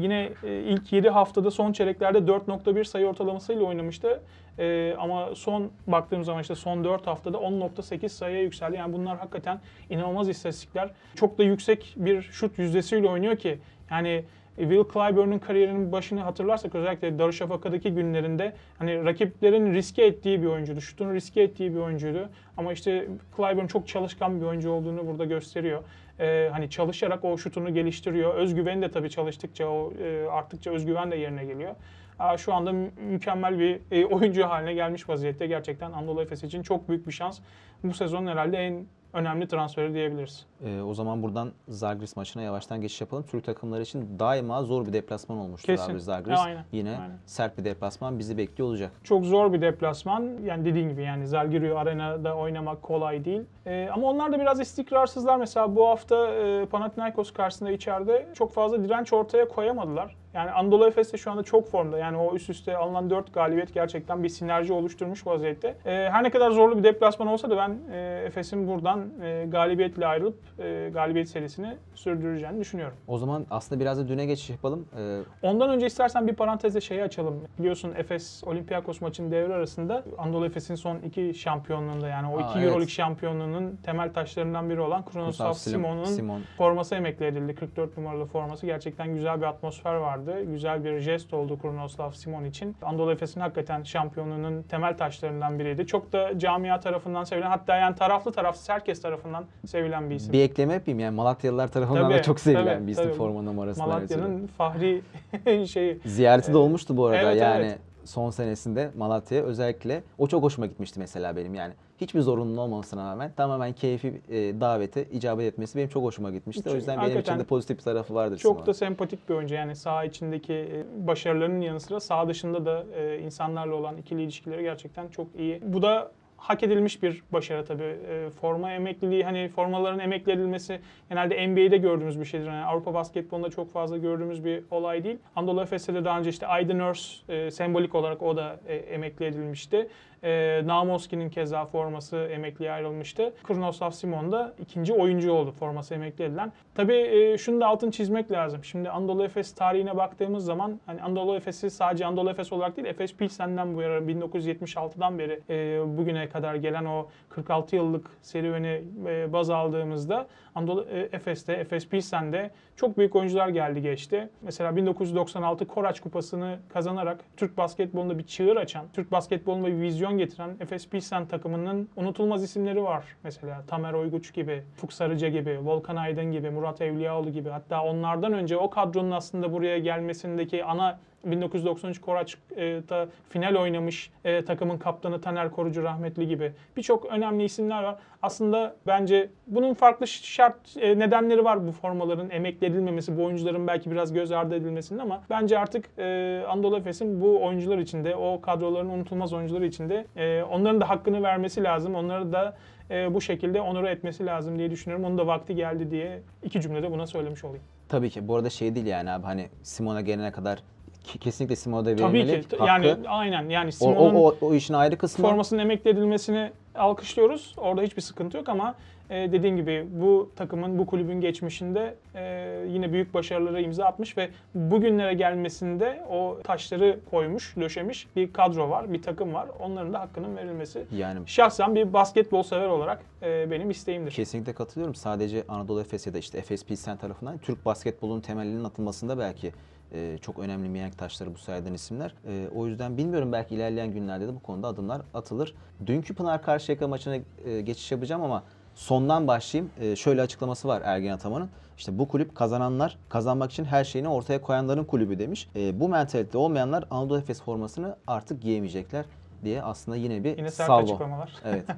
yine 0.00 0.28
e, 0.44 0.54
ilk 0.58 0.92
7 0.92 1.10
haftada 1.10 1.50
son 1.50 1.72
çeyreklerde 1.72 2.18
4.1 2.18 2.84
sayı 2.84 3.06
ortalamasıyla 3.06 3.62
oynamıştı. 3.62 4.22
Ee, 4.58 4.94
ama 4.98 5.34
son 5.34 5.70
baktığım 5.86 6.24
zaman 6.24 6.40
işte 6.40 6.54
son 6.54 6.84
4 6.84 7.06
haftada 7.06 7.36
10.8 7.36 8.08
sayıya 8.08 8.42
yükseldi. 8.42 8.76
Yani 8.76 8.92
bunlar 8.92 9.18
hakikaten 9.18 9.60
inanılmaz 9.90 10.28
istatistikler. 10.28 10.90
Çok 11.14 11.38
da 11.38 11.42
yüksek 11.42 11.94
bir 11.96 12.22
şut 12.22 12.58
yüzdesiyle 12.58 13.08
oynuyor 13.08 13.36
ki 13.36 13.58
yani 13.90 14.24
Will 14.56 14.84
Clyburn'un 14.92 15.38
kariyerinin 15.38 15.92
başını 15.92 16.20
hatırlarsak 16.20 16.74
özellikle 16.74 17.18
Darüşşafaka'daki 17.18 17.90
günlerinde 17.90 18.52
hani 18.78 19.04
rakiplerin 19.04 19.74
riske 19.74 20.04
ettiği 20.04 20.42
bir 20.42 20.46
oyuncuydu. 20.46 20.80
Şutunu 20.80 21.14
riske 21.14 21.42
ettiği 21.42 21.74
bir 21.74 21.80
oyuncuydu. 21.80 22.28
Ama 22.56 22.72
işte 22.72 23.08
Clyburn 23.36 23.66
çok 23.66 23.88
çalışkan 23.88 24.40
bir 24.40 24.46
oyuncu 24.46 24.70
olduğunu 24.70 25.06
burada 25.06 25.24
gösteriyor. 25.24 25.82
Ee, 26.22 26.48
hani 26.52 26.70
çalışarak 26.70 27.24
o 27.24 27.38
şutunu 27.38 27.74
geliştiriyor. 27.74 28.34
Özgüveni 28.34 28.82
de 28.82 28.90
tabii 28.90 29.10
çalıştıkça 29.10 29.68
o 29.68 29.92
e, 29.92 30.26
arttıkça 30.30 30.70
özgüven 30.70 31.10
de 31.10 31.16
yerine 31.16 31.44
geliyor. 31.44 31.74
Aa, 32.18 32.36
şu 32.36 32.54
anda 32.54 32.72
mü- 32.72 32.90
mükemmel 32.96 33.58
bir 33.58 33.80
e, 33.90 34.04
oyuncu 34.04 34.44
haline 34.44 34.74
gelmiş 34.74 35.08
vaziyette. 35.08 35.46
Gerçekten 35.46 35.92
Anadolu 35.92 36.22
Efes 36.22 36.44
için 36.44 36.62
çok 36.62 36.88
büyük 36.88 37.06
bir 37.06 37.12
şans. 37.12 37.40
Bu 37.84 37.94
sezon 37.94 38.26
herhalde 38.26 38.56
en 38.56 38.86
önemli 39.12 39.48
transferi 39.48 39.94
diyebiliriz. 39.94 40.46
Ee, 40.64 40.80
o 40.80 40.94
zaman 40.94 41.22
buradan 41.22 41.52
Zagris 41.68 42.16
maçına 42.16 42.42
yavaştan 42.42 42.80
geçiş 42.80 43.00
yapalım. 43.00 43.24
Türk 43.30 43.44
takımları 43.44 43.82
için 43.82 44.18
daima 44.18 44.62
zor 44.62 44.86
bir 44.86 44.92
deplasman 44.92 45.38
olmuştur 45.38 45.66
Kesin. 45.66 45.92
abi 45.92 46.00
Zagris. 46.00 46.40
Aynen, 46.40 46.64
Yine 46.72 46.90
aynen. 46.90 47.18
sert 47.26 47.58
bir 47.58 47.64
deplasman 47.64 48.18
bizi 48.18 48.38
bekliyor 48.38 48.68
olacak. 48.68 48.92
Çok 49.04 49.24
zor 49.24 49.52
bir 49.52 49.60
deplasman. 49.60 50.30
Yani 50.44 50.64
dediğin 50.64 50.88
gibi 50.88 51.02
yani 51.02 51.26
Zalgiris 51.26 51.72
Arena'da 51.76 52.36
oynamak 52.36 52.82
kolay 52.82 53.24
değil. 53.24 53.42
Ee, 53.66 53.88
ama 53.94 54.10
onlar 54.10 54.32
da 54.32 54.40
biraz 54.40 54.60
istikrarsızlar. 54.60 55.36
Mesela 55.36 55.76
bu 55.76 55.86
hafta 55.88 56.26
e, 56.30 56.66
Panathinaikos 56.66 57.32
karşısında 57.32 57.70
içeride 57.70 58.28
çok 58.34 58.52
fazla 58.52 58.84
direnç 58.84 59.12
ortaya 59.12 59.48
koyamadılar. 59.48 60.16
Yani 60.34 60.50
Anadolu 60.50 60.86
Efes 60.86 61.12
de 61.12 61.16
şu 61.16 61.30
anda 61.30 61.42
çok 61.42 61.70
formda. 61.70 61.98
Yani 61.98 62.16
o 62.16 62.34
üst 62.34 62.50
üste 62.50 62.76
alınan 62.76 63.10
4 63.10 63.34
galibiyet 63.34 63.74
gerçekten 63.74 64.22
bir 64.22 64.28
sinerji 64.28 64.72
oluşturmuş 64.72 65.26
vaziyette. 65.26 65.68
Ee, 65.86 65.90
her 66.12 66.22
ne 66.22 66.30
kadar 66.30 66.50
zorlu 66.50 66.78
bir 66.78 66.84
deplasman 66.84 67.28
olsa 67.28 67.50
da 67.50 67.56
ben 67.56 67.78
e, 67.92 68.22
Efes'in 68.26 68.68
buradan 68.68 69.08
e, 69.22 69.46
galibiyetle 69.48 70.06
ayrılıp 70.06 70.38
e, 70.58 70.90
galibiyet 70.94 71.28
serisini 71.28 71.76
sürdüreceğini 71.94 72.60
düşünüyorum. 72.60 72.96
O 73.08 73.18
zaman 73.18 73.46
aslında 73.50 73.80
biraz 73.80 73.98
da 73.98 74.08
düne 74.08 74.26
geçiş 74.26 74.50
yapalım. 74.50 74.86
Ee, 74.98 75.20
Ondan 75.42 75.70
önce 75.70 75.86
istersen 75.86 76.28
bir 76.28 76.34
parantezde 76.34 76.80
şeyi 76.80 77.02
açalım. 77.02 77.40
Biliyorsun 77.58 77.92
Efes 77.96 78.44
Olympiakos 78.46 79.00
maçının 79.00 79.30
devre 79.30 79.54
arasında 79.54 80.04
Anadolu 80.18 80.46
Efes'in 80.46 80.74
son 80.74 80.98
iki 80.98 81.34
şampiyonluğunda 81.34 82.08
yani 82.08 82.28
o 82.28 82.38
Aa, 82.38 82.40
iki 82.42 82.58
evet. 82.58 82.64
Euroleague 82.68 82.88
şampiyonluğunun 82.88 83.78
temel 83.84 84.12
taşlarından 84.12 84.70
biri 84.70 84.80
olan 84.80 85.04
Sim- 85.12 85.54
Simon'un 85.54 86.04
Simon 86.04 86.40
forması 86.58 86.94
emekli 86.94 87.26
edildi. 87.26 87.54
44 87.54 87.96
numaralı 87.98 88.24
forması. 88.24 88.66
Gerçekten 88.66 89.14
güzel 89.14 89.40
bir 89.40 89.46
atmosfer 89.46 89.94
vardı. 89.94 90.21
Güzel 90.46 90.84
bir 90.84 90.98
jest 91.00 91.34
oldu 91.34 91.58
Kronoslav 91.58 92.10
Simon 92.10 92.44
için. 92.44 92.76
Anadolu 92.82 93.12
Efes'in 93.12 93.40
hakikaten 93.40 93.82
şampiyonluğunun 93.82 94.62
temel 94.62 94.96
taşlarından 94.96 95.58
biriydi. 95.58 95.86
Çok 95.86 96.12
da 96.12 96.38
camia 96.38 96.80
tarafından 96.80 97.24
sevilen 97.24 97.50
hatta 97.50 97.76
yani 97.76 97.96
taraflı 97.96 98.32
tarafsız 98.32 98.68
herkes 98.68 99.02
tarafından 99.02 99.44
sevilen 99.66 100.10
bir 100.10 100.14
isim. 100.14 100.32
bir 100.32 100.40
ekleme 100.40 100.74
yapayım 100.74 101.00
yani 101.00 101.14
Malatyalılar 101.14 101.68
tarafından 101.68 102.02
Tabii, 102.02 102.14
da 102.14 102.22
çok 102.22 102.40
sevilen 102.40 102.64
tabii, 102.64 102.86
bir 102.86 102.92
isim 102.92 103.04
tabii. 103.04 103.14
forma 103.14 103.42
numarasından. 103.42 103.88
Malatya'nın 103.88 104.46
fahri 104.46 105.02
şeyi. 105.66 106.00
Ziyareti 106.04 106.52
de 106.52 106.56
olmuştu 106.56 106.96
bu 106.96 107.06
arada 107.06 107.32
Evet, 107.32 107.42
yani 107.42 107.66
evet. 107.66 107.78
Son 108.04 108.30
senesinde 108.30 108.90
Malatya'ya 108.96 109.44
özellikle 109.44 110.02
o 110.18 110.26
çok 110.26 110.42
hoşuma 110.42 110.66
gitmişti 110.66 111.00
mesela 111.00 111.36
benim 111.36 111.54
yani. 111.54 111.74
Hiçbir 112.00 112.20
zorunlu 112.20 112.60
olmamasına 112.60 113.10
rağmen 113.10 113.32
tamamen 113.36 113.72
keyfi 113.72 114.22
e, 114.28 114.60
davete 114.60 115.04
icabet 115.04 115.52
etmesi 115.52 115.78
benim 115.78 115.88
çok 115.88 116.04
hoşuma 116.04 116.30
gitmişti. 116.30 116.62
O 116.62 116.64
Çok- 116.64 116.74
yüzden 116.74 117.00
benim 117.00 117.18
için 117.18 117.38
de 117.38 117.44
pozitif 117.44 117.78
bir 117.78 117.82
tarafı 117.82 118.14
vardır 118.14 118.38
Çok 118.38 118.66
da 118.66 118.74
sempatik 118.74 119.28
bir 119.28 119.34
oyuncu. 119.34 119.54
Yani 119.54 119.76
saha 119.76 120.04
içindeki 120.04 120.52
e, 120.52 120.84
başarılarının 121.06 121.60
yanı 121.60 121.80
sıra 121.80 122.00
saha 122.00 122.28
dışında 122.28 122.66
da 122.66 122.84
e, 122.96 123.18
insanlarla 123.18 123.74
olan 123.74 123.96
ikili 123.96 124.22
ilişkileri 124.22 124.62
gerçekten 124.62 125.08
çok 125.08 125.26
iyi. 125.38 125.60
Bu 125.64 125.82
da 125.82 126.12
hak 126.42 126.62
edilmiş 126.62 127.02
bir 127.02 127.22
başarı 127.32 127.64
tabii. 127.64 127.82
E, 127.82 128.30
forma 128.40 128.72
emekliliği 128.72 129.24
hani 129.24 129.48
formaların 129.48 129.98
emekli 129.98 130.32
edilmesi 130.32 130.80
genelde 131.08 131.48
NBA'de 131.48 131.76
gördüğümüz 131.76 132.20
bir 132.20 132.24
şeydir. 132.24 132.46
Yani 132.46 132.64
Avrupa 132.64 132.94
basketbolunda 132.94 133.50
çok 133.50 133.72
fazla 133.72 133.96
gördüğümüz 133.96 134.44
bir 134.44 134.62
olay 134.70 135.04
değil. 135.04 135.18
Anadolu 135.36 135.62
Efes'te 135.62 135.94
de 135.94 136.04
daha 136.04 136.18
önce 136.18 136.30
işte 136.30 136.46
Aydın 136.46 136.78
Örs 136.78 137.20
e, 137.28 137.50
sembolik 137.50 137.94
olarak 137.94 138.22
o 138.22 138.36
da 138.36 138.60
e, 138.66 138.74
emekli 138.74 139.26
edilmişti. 139.26 139.88
E, 140.22 140.62
Namoski'nin 140.64 141.30
keza 141.30 141.64
forması 141.66 142.16
emekliye 142.16 142.72
ayrılmıştı. 142.72 143.32
Kurnoslav 143.42 143.90
Simon 143.90 144.32
da 144.32 144.54
ikinci 144.60 144.92
oyuncu 144.92 145.32
oldu 145.32 145.52
forması 145.52 145.94
emekli 145.94 146.24
edilen. 146.24 146.52
Tabii 146.74 146.96
e, 146.96 147.38
şunu 147.38 147.60
da 147.60 147.66
altını 147.66 147.90
çizmek 147.90 148.30
lazım. 148.32 148.64
Şimdi 148.64 148.90
Anadolu 148.90 149.24
Efes 149.24 149.54
tarihine 149.54 149.96
baktığımız 149.96 150.44
zaman 150.44 150.80
hani 150.86 151.02
Anadolu 151.02 151.36
Efes'i 151.36 151.70
sadece 151.70 152.06
Anadolu 152.06 152.30
Efes 152.30 152.52
olarak 152.52 152.76
değil 152.76 152.88
Efes 152.88 153.16
Pilsen'den 153.16 153.74
bu 153.74 153.82
yana 153.82 153.96
1976'dan 153.96 155.18
beri 155.18 155.40
e, 155.50 155.80
bugüne 155.98 156.28
kadar 156.28 156.54
gelen 156.54 156.84
o 156.84 157.08
46 157.28 157.76
yıllık 157.76 158.10
serüveni 158.22 158.82
e, 159.06 159.32
baz 159.32 159.50
aldığımızda 159.50 160.26
Anadolu 160.54 160.86
e, 160.92 161.08
Efes'te, 161.12 161.52
Efes 161.52 161.88
Pilsen'de 161.88 162.50
çok 162.76 162.98
büyük 162.98 163.16
oyuncular 163.16 163.48
geldi 163.48 163.82
geçti. 163.82 164.28
Mesela 164.42 164.76
1996 164.76 165.66
Koraç 165.66 166.00
Kupası'nı 166.00 166.58
kazanarak 166.68 167.20
Türk 167.36 167.56
basketbolunda 167.56 168.18
bir 168.18 168.26
çığır 168.26 168.56
açan, 168.56 168.86
Türk 168.92 169.12
basketboluna 169.12 169.66
bir 169.66 169.80
vizyon 169.80 170.11
getiren 170.18 170.56
Efes 170.60 170.88
Pilsen 170.88 171.26
takımının 171.26 171.88
unutulmaz 171.96 172.44
isimleri 172.44 172.82
var. 172.82 173.04
Mesela 173.24 173.62
Tamer 173.66 173.92
Oyguç 173.92 174.34
gibi, 174.34 174.62
Ufuk 174.76 174.92
Sarıca 174.92 175.28
gibi, 175.28 175.58
Volkan 175.64 175.96
Aydın 175.96 176.32
gibi, 176.32 176.50
Murat 176.50 176.80
Evliyaoğlu 176.80 177.30
gibi. 177.30 177.48
Hatta 177.48 177.82
onlardan 177.82 178.32
önce 178.32 178.56
o 178.56 178.70
kadronun 178.70 179.10
aslında 179.10 179.52
buraya 179.52 179.78
gelmesindeki 179.78 180.64
ana 180.64 180.98
1993 181.24 182.00
Koraç'ta 182.00 183.08
final 183.28 183.54
oynamış 183.54 184.10
e, 184.24 184.44
takımın 184.44 184.78
kaptanı 184.78 185.20
Taner 185.20 185.50
Korucu 185.50 185.82
rahmetli 185.82 186.28
gibi 186.28 186.52
birçok 186.76 187.06
önemli 187.06 187.44
isimler 187.44 187.82
var. 187.82 187.96
Aslında 188.22 188.76
bence 188.86 189.30
bunun 189.46 189.74
farklı 189.74 190.06
şart 190.06 190.76
e, 190.76 190.98
nedenleri 190.98 191.44
var 191.44 191.66
bu 191.66 191.72
formaların 191.72 192.30
emekli 192.30 192.66
edilmemesi, 192.66 193.16
bu 193.18 193.24
oyuncuların 193.24 193.66
belki 193.66 193.90
biraz 193.90 194.12
göz 194.12 194.32
ardı 194.32 194.54
edilmesinin 194.54 194.98
ama 194.98 195.22
bence 195.30 195.58
artık 195.58 195.84
e, 195.98 196.42
Anadolu 196.48 196.76
Efes'in 196.76 197.20
bu 197.20 197.44
oyuncular 197.44 197.78
içinde, 197.78 198.16
o 198.16 198.40
kadroların 198.40 198.88
unutulmaz 198.88 199.32
oyuncuları 199.32 199.66
içinde 199.66 200.06
e, 200.16 200.42
onların 200.42 200.80
da 200.80 200.88
hakkını 200.88 201.22
vermesi 201.22 201.62
lazım. 201.62 201.94
Onları 201.94 202.32
da 202.32 202.56
e, 202.90 203.14
bu 203.14 203.20
şekilde 203.20 203.60
onore 203.60 203.90
etmesi 203.90 204.26
lazım 204.26 204.58
diye 204.58 204.70
düşünüyorum. 204.70 205.06
Onun 205.06 205.18
da 205.18 205.26
vakti 205.26 205.54
geldi 205.54 205.90
diye 205.90 206.22
iki 206.42 206.60
cümlede 206.60 206.90
buna 206.90 207.06
söylemiş 207.06 207.44
olayım. 207.44 207.64
Tabii 207.88 208.10
ki 208.10 208.28
bu 208.28 208.36
arada 208.36 208.50
şey 208.50 208.74
değil 208.74 208.86
yani 208.86 209.10
abi 209.10 209.24
hani 209.24 209.48
Simon'a 209.62 210.00
gelene 210.00 210.32
kadar 210.32 210.62
kesinlikle 211.04 211.56
Simon'a 211.56 211.84
da 211.84 211.96
Tabii 211.96 212.12
verilmeli. 212.18 212.48
ki. 212.48 212.56
hakkı. 212.56 212.86
Yani 212.86 212.96
aynen. 213.08 213.48
Yani 213.48 213.68
o, 213.68 213.70
Simon'un 213.70 214.14
o, 214.14 214.18
o, 214.18 214.36
o 214.40 214.54
işin 214.54 214.74
ayrı 214.74 214.98
kısmı. 214.98 215.26
formasının 215.28 215.60
emekli 215.60 215.90
edilmesini 215.90 216.50
alkışlıyoruz. 216.74 217.54
Orada 217.56 217.82
hiçbir 217.82 218.02
sıkıntı 218.02 218.36
yok 218.36 218.48
ama 218.48 218.74
e, 219.10 219.32
dediğin 219.32 219.56
gibi 219.56 219.86
bu 219.90 220.30
takımın, 220.36 220.78
bu 220.78 220.86
kulübün 220.86 221.20
geçmişinde 221.20 221.94
e, 222.14 222.64
yine 222.68 222.92
büyük 222.92 223.14
başarılara 223.14 223.60
imza 223.60 223.84
atmış 223.84 224.18
ve 224.18 224.28
bugünlere 224.54 225.14
gelmesinde 225.14 226.04
o 226.10 226.38
taşları 226.44 227.00
koymuş, 227.10 227.56
döşemiş 227.56 228.06
bir 228.16 228.32
kadro 228.32 228.70
var, 228.70 228.92
bir 228.92 229.02
takım 229.02 229.34
var. 229.34 229.48
Onların 229.60 229.92
da 229.92 230.00
hakkının 230.00 230.36
verilmesi 230.36 230.84
Yani 230.96 231.20
şahsen 231.26 231.74
bir 231.74 231.92
basketbol 231.92 232.42
sever 232.42 232.68
olarak 232.68 233.02
e, 233.22 233.50
benim 233.50 233.70
isteğimdir. 233.70 234.10
Kesinlikle 234.12 234.52
katılıyorum. 234.52 234.94
Sadece 234.94 235.44
Anadolu 235.48 235.80
Efes 235.80 236.06
ya 236.06 236.14
da 236.14 236.18
işte 236.18 236.38
Efes 236.38 236.64
Pilsen 236.64 236.96
tarafından 236.96 237.38
Türk 237.38 237.64
basketbolunun 237.64 238.20
temelinin 238.20 238.64
atılmasında 238.64 239.18
belki 239.18 239.52
e, 239.92 240.18
çok 240.18 240.38
önemli 240.38 240.68
mihenk 240.68 240.98
taşları 240.98 241.34
bu 241.34 241.38
saydığın 241.38 241.74
isimler. 241.74 242.14
E, 242.26 242.48
o 242.54 242.66
yüzden 242.66 242.96
bilmiyorum 242.96 243.32
belki 243.32 243.54
ilerleyen 243.54 243.92
günlerde 243.92 244.28
de 244.28 244.34
bu 244.34 244.40
konuda 244.40 244.68
adımlar 244.68 245.02
atılır. 245.14 245.54
Dünkü 245.86 246.14
Pınar 246.14 246.42
Karşıyaka 246.42 246.88
maçına 246.88 247.16
e, 247.44 247.60
geçiş 247.60 247.92
yapacağım 247.92 248.22
ama 248.22 248.42
sondan 248.74 249.26
başlayayım. 249.26 249.72
E, 249.80 249.96
şöyle 249.96 250.22
açıklaması 250.22 250.68
var 250.68 250.82
Ergin 250.84 251.10
Ataman'ın. 251.10 251.50
İşte 251.78 251.98
bu 251.98 252.08
kulüp 252.08 252.34
kazananlar, 252.34 252.98
kazanmak 253.08 253.52
için 253.52 253.64
her 253.64 253.84
şeyini 253.84 254.08
ortaya 254.08 254.40
koyanların 254.40 254.84
kulübü 254.84 255.18
demiş. 255.18 255.48
E, 255.56 255.80
bu 255.80 255.88
mentalite 255.88 256.38
olmayanlar 256.38 256.84
Anadolu 256.90 257.18
Efes 257.18 257.42
formasını 257.42 257.96
artık 258.06 258.42
giyemeyecekler 258.42 259.04
diye 259.44 259.62
aslında 259.62 259.96
yine 259.96 260.24
bir 260.24 260.36
Yine 260.38 260.50
sert 260.50 260.66
salvo. 260.66 260.82
açıklamalar. 260.84 261.32
Evet. 261.44 261.64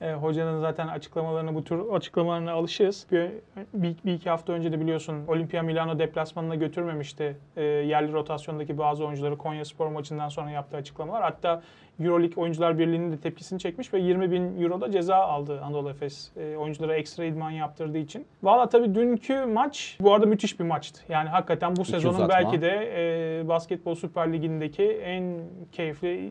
E, 0.00 0.12
hocanın 0.12 0.60
zaten 0.60 0.88
açıklamalarına 0.88 1.54
bu 1.54 1.64
tür 1.64 1.88
açıklamalarına 1.92 2.52
alışığız. 2.52 3.06
Bir, 3.12 3.30
bir, 3.74 3.96
bir 4.04 4.12
iki 4.12 4.30
hafta 4.30 4.52
önce 4.52 4.72
de 4.72 4.80
biliyorsun 4.80 5.26
Olimpia 5.28 5.62
Milano 5.62 5.98
deplasmanına 5.98 6.54
götürmemişti 6.54 7.36
e, 7.56 7.62
yerli 7.62 8.12
rotasyondaki 8.12 8.78
bazı 8.78 9.04
oyuncuları 9.06 9.38
Konya 9.38 9.64
Spor 9.64 9.86
maçından 9.86 10.28
sonra 10.28 10.50
yaptığı 10.50 10.76
açıklamalar. 10.76 11.22
Hatta 11.22 11.62
Euroleague 12.00 12.42
Oyuncular 12.42 12.78
Birliği'nin 12.78 13.12
de 13.12 13.16
tepkisini 13.16 13.58
çekmiş 13.58 13.94
ve 13.94 13.98
20 13.98 14.30
bin 14.30 14.62
euro 14.62 14.80
da 14.80 14.90
ceza 14.90 15.16
aldı 15.16 15.60
Anadolu 15.64 15.90
Efes 15.90 16.30
e, 16.36 16.56
oyunculara 16.56 16.96
ekstra 16.96 17.24
idman 17.24 17.50
yaptırdığı 17.50 17.98
için. 17.98 18.26
Valla 18.42 18.68
tabii 18.68 18.94
dünkü 18.94 19.44
maç 19.44 19.96
bu 20.00 20.14
arada 20.14 20.26
müthiş 20.26 20.60
bir 20.60 20.64
maçtı. 20.64 21.00
Yani 21.08 21.28
hakikaten 21.28 21.76
bu 21.76 21.80
İki 21.80 21.90
sezonun 21.90 22.14
uzatma. 22.14 22.34
belki 22.34 22.62
de 22.62 22.92
e, 22.96 23.48
Basketbol 23.48 23.94
Süper 23.94 24.32
Ligi'ndeki 24.32 24.84
en 24.84 25.34
keyifli, 25.72 26.26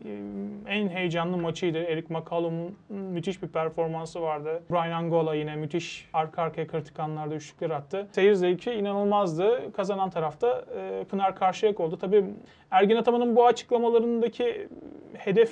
e, 0.66 0.74
en 0.74 0.88
heyecanlı 0.88 1.36
maçıydı. 1.36 1.78
Eric 1.78 2.14
McCollum'un 2.14 2.76
müthiş 2.88 3.42
bir 3.42 3.48
performansı 3.48 4.22
vardı. 4.22 4.62
Brian 4.70 4.90
Angola 4.90 5.34
yine 5.34 5.56
müthiş 5.56 6.08
arka 6.12 6.42
arkaya 6.42 6.66
kritik 6.66 7.00
anlarda 7.00 7.34
üçlükler 7.34 7.70
attı. 7.70 8.06
Seyir 8.12 8.34
zevki 8.34 8.72
inanılmazdı. 8.72 9.72
Kazanan 9.72 10.10
tarafta 10.10 10.64
e, 10.78 11.04
Pınar 11.04 11.36
Karşıyak 11.36 11.80
oldu. 11.80 11.96
Tabii 12.00 12.24
Ergin 12.70 12.96
Ataman'ın 12.96 13.36
bu 13.36 13.46
açıklamalarındaki 13.46 14.68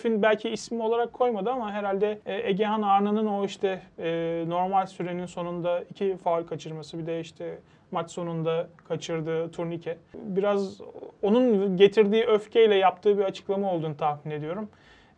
hedefin 0.04 0.22
belki 0.22 0.50
ismi 0.50 0.82
olarak 0.82 1.12
koymadı 1.12 1.50
ama 1.50 1.72
herhalde 1.72 2.18
e, 2.26 2.48
Egehan 2.50 2.82
Arna'nın 2.82 3.26
o 3.26 3.44
işte 3.44 3.82
e, 3.98 4.44
normal 4.48 4.86
sürenin 4.86 5.26
sonunda 5.26 5.84
iki 5.90 6.16
faul 6.16 6.42
kaçırması 6.42 6.98
bir 6.98 7.06
de 7.06 7.20
işte 7.20 7.58
maç 7.90 8.10
sonunda 8.10 8.68
kaçırdığı 8.88 9.50
turnike. 9.50 9.98
Biraz 10.14 10.80
onun 11.22 11.76
getirdiği 11.76 12.24
öfkeyle 12.24 12.74
yaptığı 12.74 13.18
bir 13.18 13.24
açıklama 13.24 13.72
olduğunu 13.72 13.96
tahmin 13.96 14.30
ediyorum. 14.30 14.68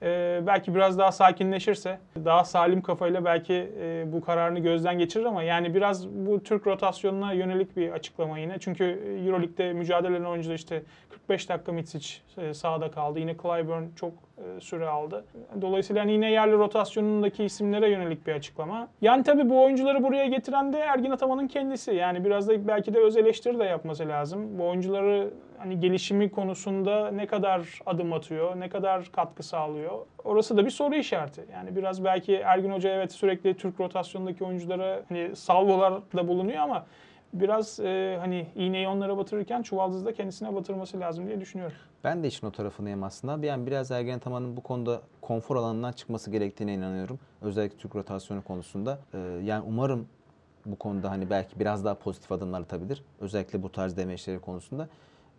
E, 0.03 0.41
belki 0.47 0.75
biraz 0.75 0.99
daha 0.99 1.13
sakinleşirse, 1.13 1.99
daha 2.25 2.45
salim 2.45 2.83
kafayla 2.83 3.25
belki 3.25 3.73
e, 3.81 4.05
bu 4.13 4.21
kararını 4.21 4.59
gözden 4.59 4.99
geçirir 4.99 5.25
ama 5.25 5.43
yani 5.43 5.75
biraz 5.75 6.09
bu 6.09 6.43
Türk 6.43 6.67
rotasyonuna 6.67 7.33
yönelik 7.33 7.77
bir 7.77 7.91
açıklama 7.91 8.39
yine. 8.39 8.59
Çünkü 8.59 8.85
Euroleague'de 9.27 9.73
mücadele 9.73 10.17
eden 10.17 10.25
oyuncular 10.25 10.55
işte 10.55 10.83
45 11.11 11.49
dakika 11.49 11.73
Mitsic 11.73 12.15
e, 12.39 12.55
sahada 12.55 12.91
kaldı. 12.91 13.19
Yine 13.19 13.35
Clyburn 13.35 13.85
çok 13.97 14.13
e, 14.39 14.61
süre 14.61 14.89
aldı. 14.89 15.25
Dolayısıyla 15.61 16.03
hani 16.03 16.13
yine 16.13 16.31
yerli 16.31 16.53
rotasyonundaki 16.53 17.45
isimlere 17.45 17.91
yönelik 17.91 18.27
bir 18.27 18.33
açıklama. 18.33 18.89
Yani 19.01 19.23
tabii 19.23 19.51
bu 19.51 19.65
oyuncuları 19.65 20.03
buraya 20.03 20.27
getiren 20.27 20.73
de 20.73 20.79
Ergin 20.79 21.11
Ataman'ın 21.11 21.49
kendisi. 21.49 21.95
Yani 21.95 22.25
biraz 22.25 22.49
da 22.49 22.69
belki 22.69 22.95
de 22.95 22.99
öz 22.99 23.17
eleştiri 23.17 23.59
de 23.59 23.65
yapması 23.65 24.09
lazım. 24.09 24.59
Bu 24.59 24.69
oyuncuları 24.69 25.31
hani 25.59 25.81
gelişimi 25.81 26.31
konusunda 26.31 27.11
ne 27.11 27.27
kadar 27.27 27.81
adım 27.87 28.13
atıyor, 28.13 28.61
ne 28.61 28.69
kadar 28.69 29.05
katkı 29.13 29.43
sağlıyor. 29.43 29.93
Orası 30.25 30.57
da 30.57 30.65
bir 30.65 30.71
soru 30.71 30.95
işareti. 30.95 31.45
Yani 31.53 31.77
biraz 31.77 32.05
belki 32.05 32.35
Ergin 32.35 32.73
Hoca 32.73 32.91
evet 32.91 33.13
sürekli 33.13 33.57
Türk 33.57 33.81
rotasyonundaki 33.81 34.45
oyunculara 34.45 35.03
hani 35.09 35.37
salvolar 35.37 35.95
da 36.17 36.29
bulunuyor 36.29 36.59
ama 36.59 36.87
biraz 37.33 37.81
e, 37.81 38.17
hani 38.21 38.47
iğneyi 38.55 38.89
onlara 38.89 39.17
batırırken 39.17 39.63
çuvaldızı 39.63 40.07
da 40.07 40.15
kendisine 40.15 40.55
batırması 40.55 41.01
lazım 41.01 41.27
diye 41.27 41.41
düşünüyorum. 41.41 41.77
Ben 42.05 42.23
de 42.23 42.29
işin 42.29 42.47
o 42.47 42.51
tarafındayım 42.51 43.03
aslında. 43.03 43.47
Yani 43.47 43.67
biraz 43.67 43.91
Ergen 43.91 44.17
Ataman'ın 44.17 44.57
bu 44.57 44.61
konuda 44.61 45.01
konfor 45.21 45.57
alanından 45.57 45.93
çıkması 45.93 46.31
gerektiğine 46.31 46.75
inanıyorum. 46.75 47.19
Özellikle 47.43 47.79
Türk 47.79 47.97
rotasyonu 47.97 48.45
konusunda. 48.45 48.99
Ee, 49.15 49.19
yani 49.45 49.65
umarım 49.69 50.09
bu 50.67 50.77
konuda 50.77 51.11
hani 51.11 51.31
belki 51.31 51.61
biraz 51.61 51.85
daha 51.85 51.95
pozitif 51.95 52.33
adımlar 52.33 52.61
atabilir. 52.61 53.03
Özellikle 53.21 53.63
bu 53.63 53.73
tarz 53.73 53.97
demeçleri 53.97 54.39
konusunda. 54.39 54.89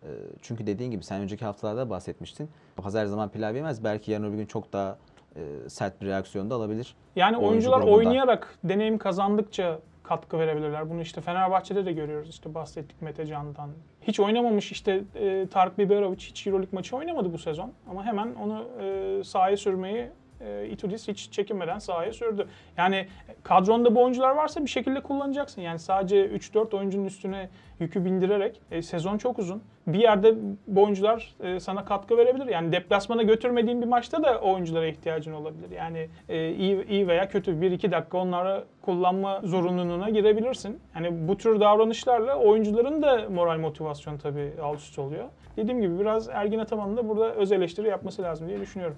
Ee, 0.02 0.06
çünkü 0.42 0.66
dediğin 0.66 0.90
gibi 0.90 1.04
sen 1.04 1.20
önceki 1.20 1.44
haftalarda 1.44 1.90
bahsetmiştin. 1.90 2.50
Hazar 2.82 3.06
zaman 3.06 3.28
pilav 3.28 3.54
yemez. 3.54 3.84
Belki 3.84 4.10
yarın 4.12 4.24
öbür 4.24 4.36
gün 4.36 4.46
çok 4.46 4.72
daha 4.72 4.98
e, 5.36 5.68
sert 5.68 6.02
bir 6.02 6.06
reaksiyon 6.06 6.50
da 6.50 6.54
alabilir. 6.54 6.94
Yani 7.16 7.36
Oyuncu 7.36 7.50
oyuncular 7.50 7.78
grubunda. 7.78 7.96
oynayarak, 7.96 8.58
deneyim 8.64 8.98
kazandıkça 8.98 9.78
katkı 10.02 10.38
verebilirler. 10.38 10.90
Bunu 10.90 11.00
işte 11.00 11.20
Fenerbahçe'de 11.20 11.86
de 11.86 11.92
görüyoruz. 11.92 12.28
İşte 12.28 12.54
bahsettik 12.54 13.02
Mete 13.02 13.26
Can'dan. 13.26 13.70
Hiç 14.02 14.20
oynamamış 14.20 14.72
işte 14.72 15.00
e, 15.14 15.46
Tarık 15.50 15.78
Biberovic 15.78 16.16
hiç 16.18 16.46
Euroleague 16.46 16.76
maçı 16.76 16.96
oynamadı 16.96 17.32
bu 17.32 17.38
sezon. 17.38 17.72
Ama 17.90 18.04
hemen 18.04 18.34
onu 18.34 18.64
e, 18.82 19.24
sahaya 19.24 19.56
sürmeyi 19.56 20.10
e, 20.40 20.66
Itudis 20.66 21.08
hiç 21.08 21.30
çekinmeden 21.30 21.78
sahaya 21.78 22.12
sürdü. 22.12 22.48
Yani 22.76 23.06
kadronda 23.42 23.94
bu 23.94 24.02
oyuncular 24.02 24.30
varsa 24.30 24.64
bir 24.64 24.70
şekilde 24.70 25.00
kullanacaksın. 25.00 25.62
Yani 25.62 25.78
sadece 25.78 26.26
3-4 26.26 26.76
oyuncunun 26.76 27.04
üstüne 27.04 27.48
yükü 27.80 28.04
bindirerek 28.04 28.60
e, 28.70 28.82
sezon 28.82 29.18
çok 29.18 29.38
uzun. 29.38 29.62
Bir 29.86 29.98
yerde 29.98 30.34
bu 30.66 30.82
oyuncular 30.82 31.34
e, 31.40 31.60
sana 31.60 31.84
katkı 31.84 32.16
verebilir. 32.16 32.46
Yani 32.46 32.72
deplasmana 32.72 33.22
götürmediğin 33.22 33.82
bir 33.82 33.86
maçta 33.86 34.22
da 34.22 34.40
oyunculara 34.40 34.86
ihtiyacın 34.86 35.32
olabilir. 35.32 35.70
Yani 35.70 36.08
e, 36.28 36.50
iyi, 36.50 36.86
iyi 36.86 37.08
veya 37.08 37.28
kötü 37.28 37.50
1-2 37.50 37.92
dakika 37.92 38.18
onları 38.18 38.64
kullanma 38.82 39.40
zorunluluğuna 39.44 40.10
girebilirsin. 40.10 40.80
Yani 40.94 41.28
bu 41.28 41.36
tür 41.36 41.60
davranışlarla 41.60 42.36
oyuncuların 42.36 43.02
da 43.02 43.28
moral 43.30 43.58
motivasyon 43.58 44.18
tabii 44.18 44.52
alt 44.62 44.78
üst 44.78 44.98
oluyor. 44.98 45.24
Dediğim 45.56 45.80
gibi 45.80 45.98
biraz 45.98 46.28
Ergin 46.28 46.58
Ataman'ın 46.58 46.96
da 46.96 47.08
burada 47.08 47.34
öz 47.34 47.52
eleştiri 47.52 47.88
yapması 47.88 48.22
lazım 48.22 48.48
diye 48.48 48.60
düşünüyorum. 48.60 48.96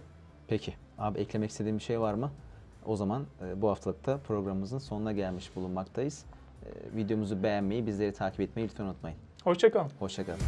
Peki. 0.49 0.73
Abi 1.01 1.19
eklemek 1.19 1.51
istediğim 1.51 1.79
bir 1.79 1.83
şey 1.83 2.01
var 2.01 2.15
mı? 2.15 2.31
O 2.87 2.97
zaman 2.97 3.27
e, 3.43 3.63
bu 3.63 3.71
haftalıkta 3.71 4.19
programımızın 4.19 4.79
sonuna 4.79 5.13
gelmiş 5.13 5.57
bulunmaktayız. 5.57 6.25
E, 6.65 6.97
videomuzu 6.97 7.43
beğenmeyi, 7.43 7.87
bizleri 7.87 8.13
takip 8.13 8.41
etmeyi 8.41 8.69
lütfen 8.69 8.85
unutmayın. 8.85 9.19
Hoşçakalın. 9.45 9.91
Hoşçakalın. 9.99 10.41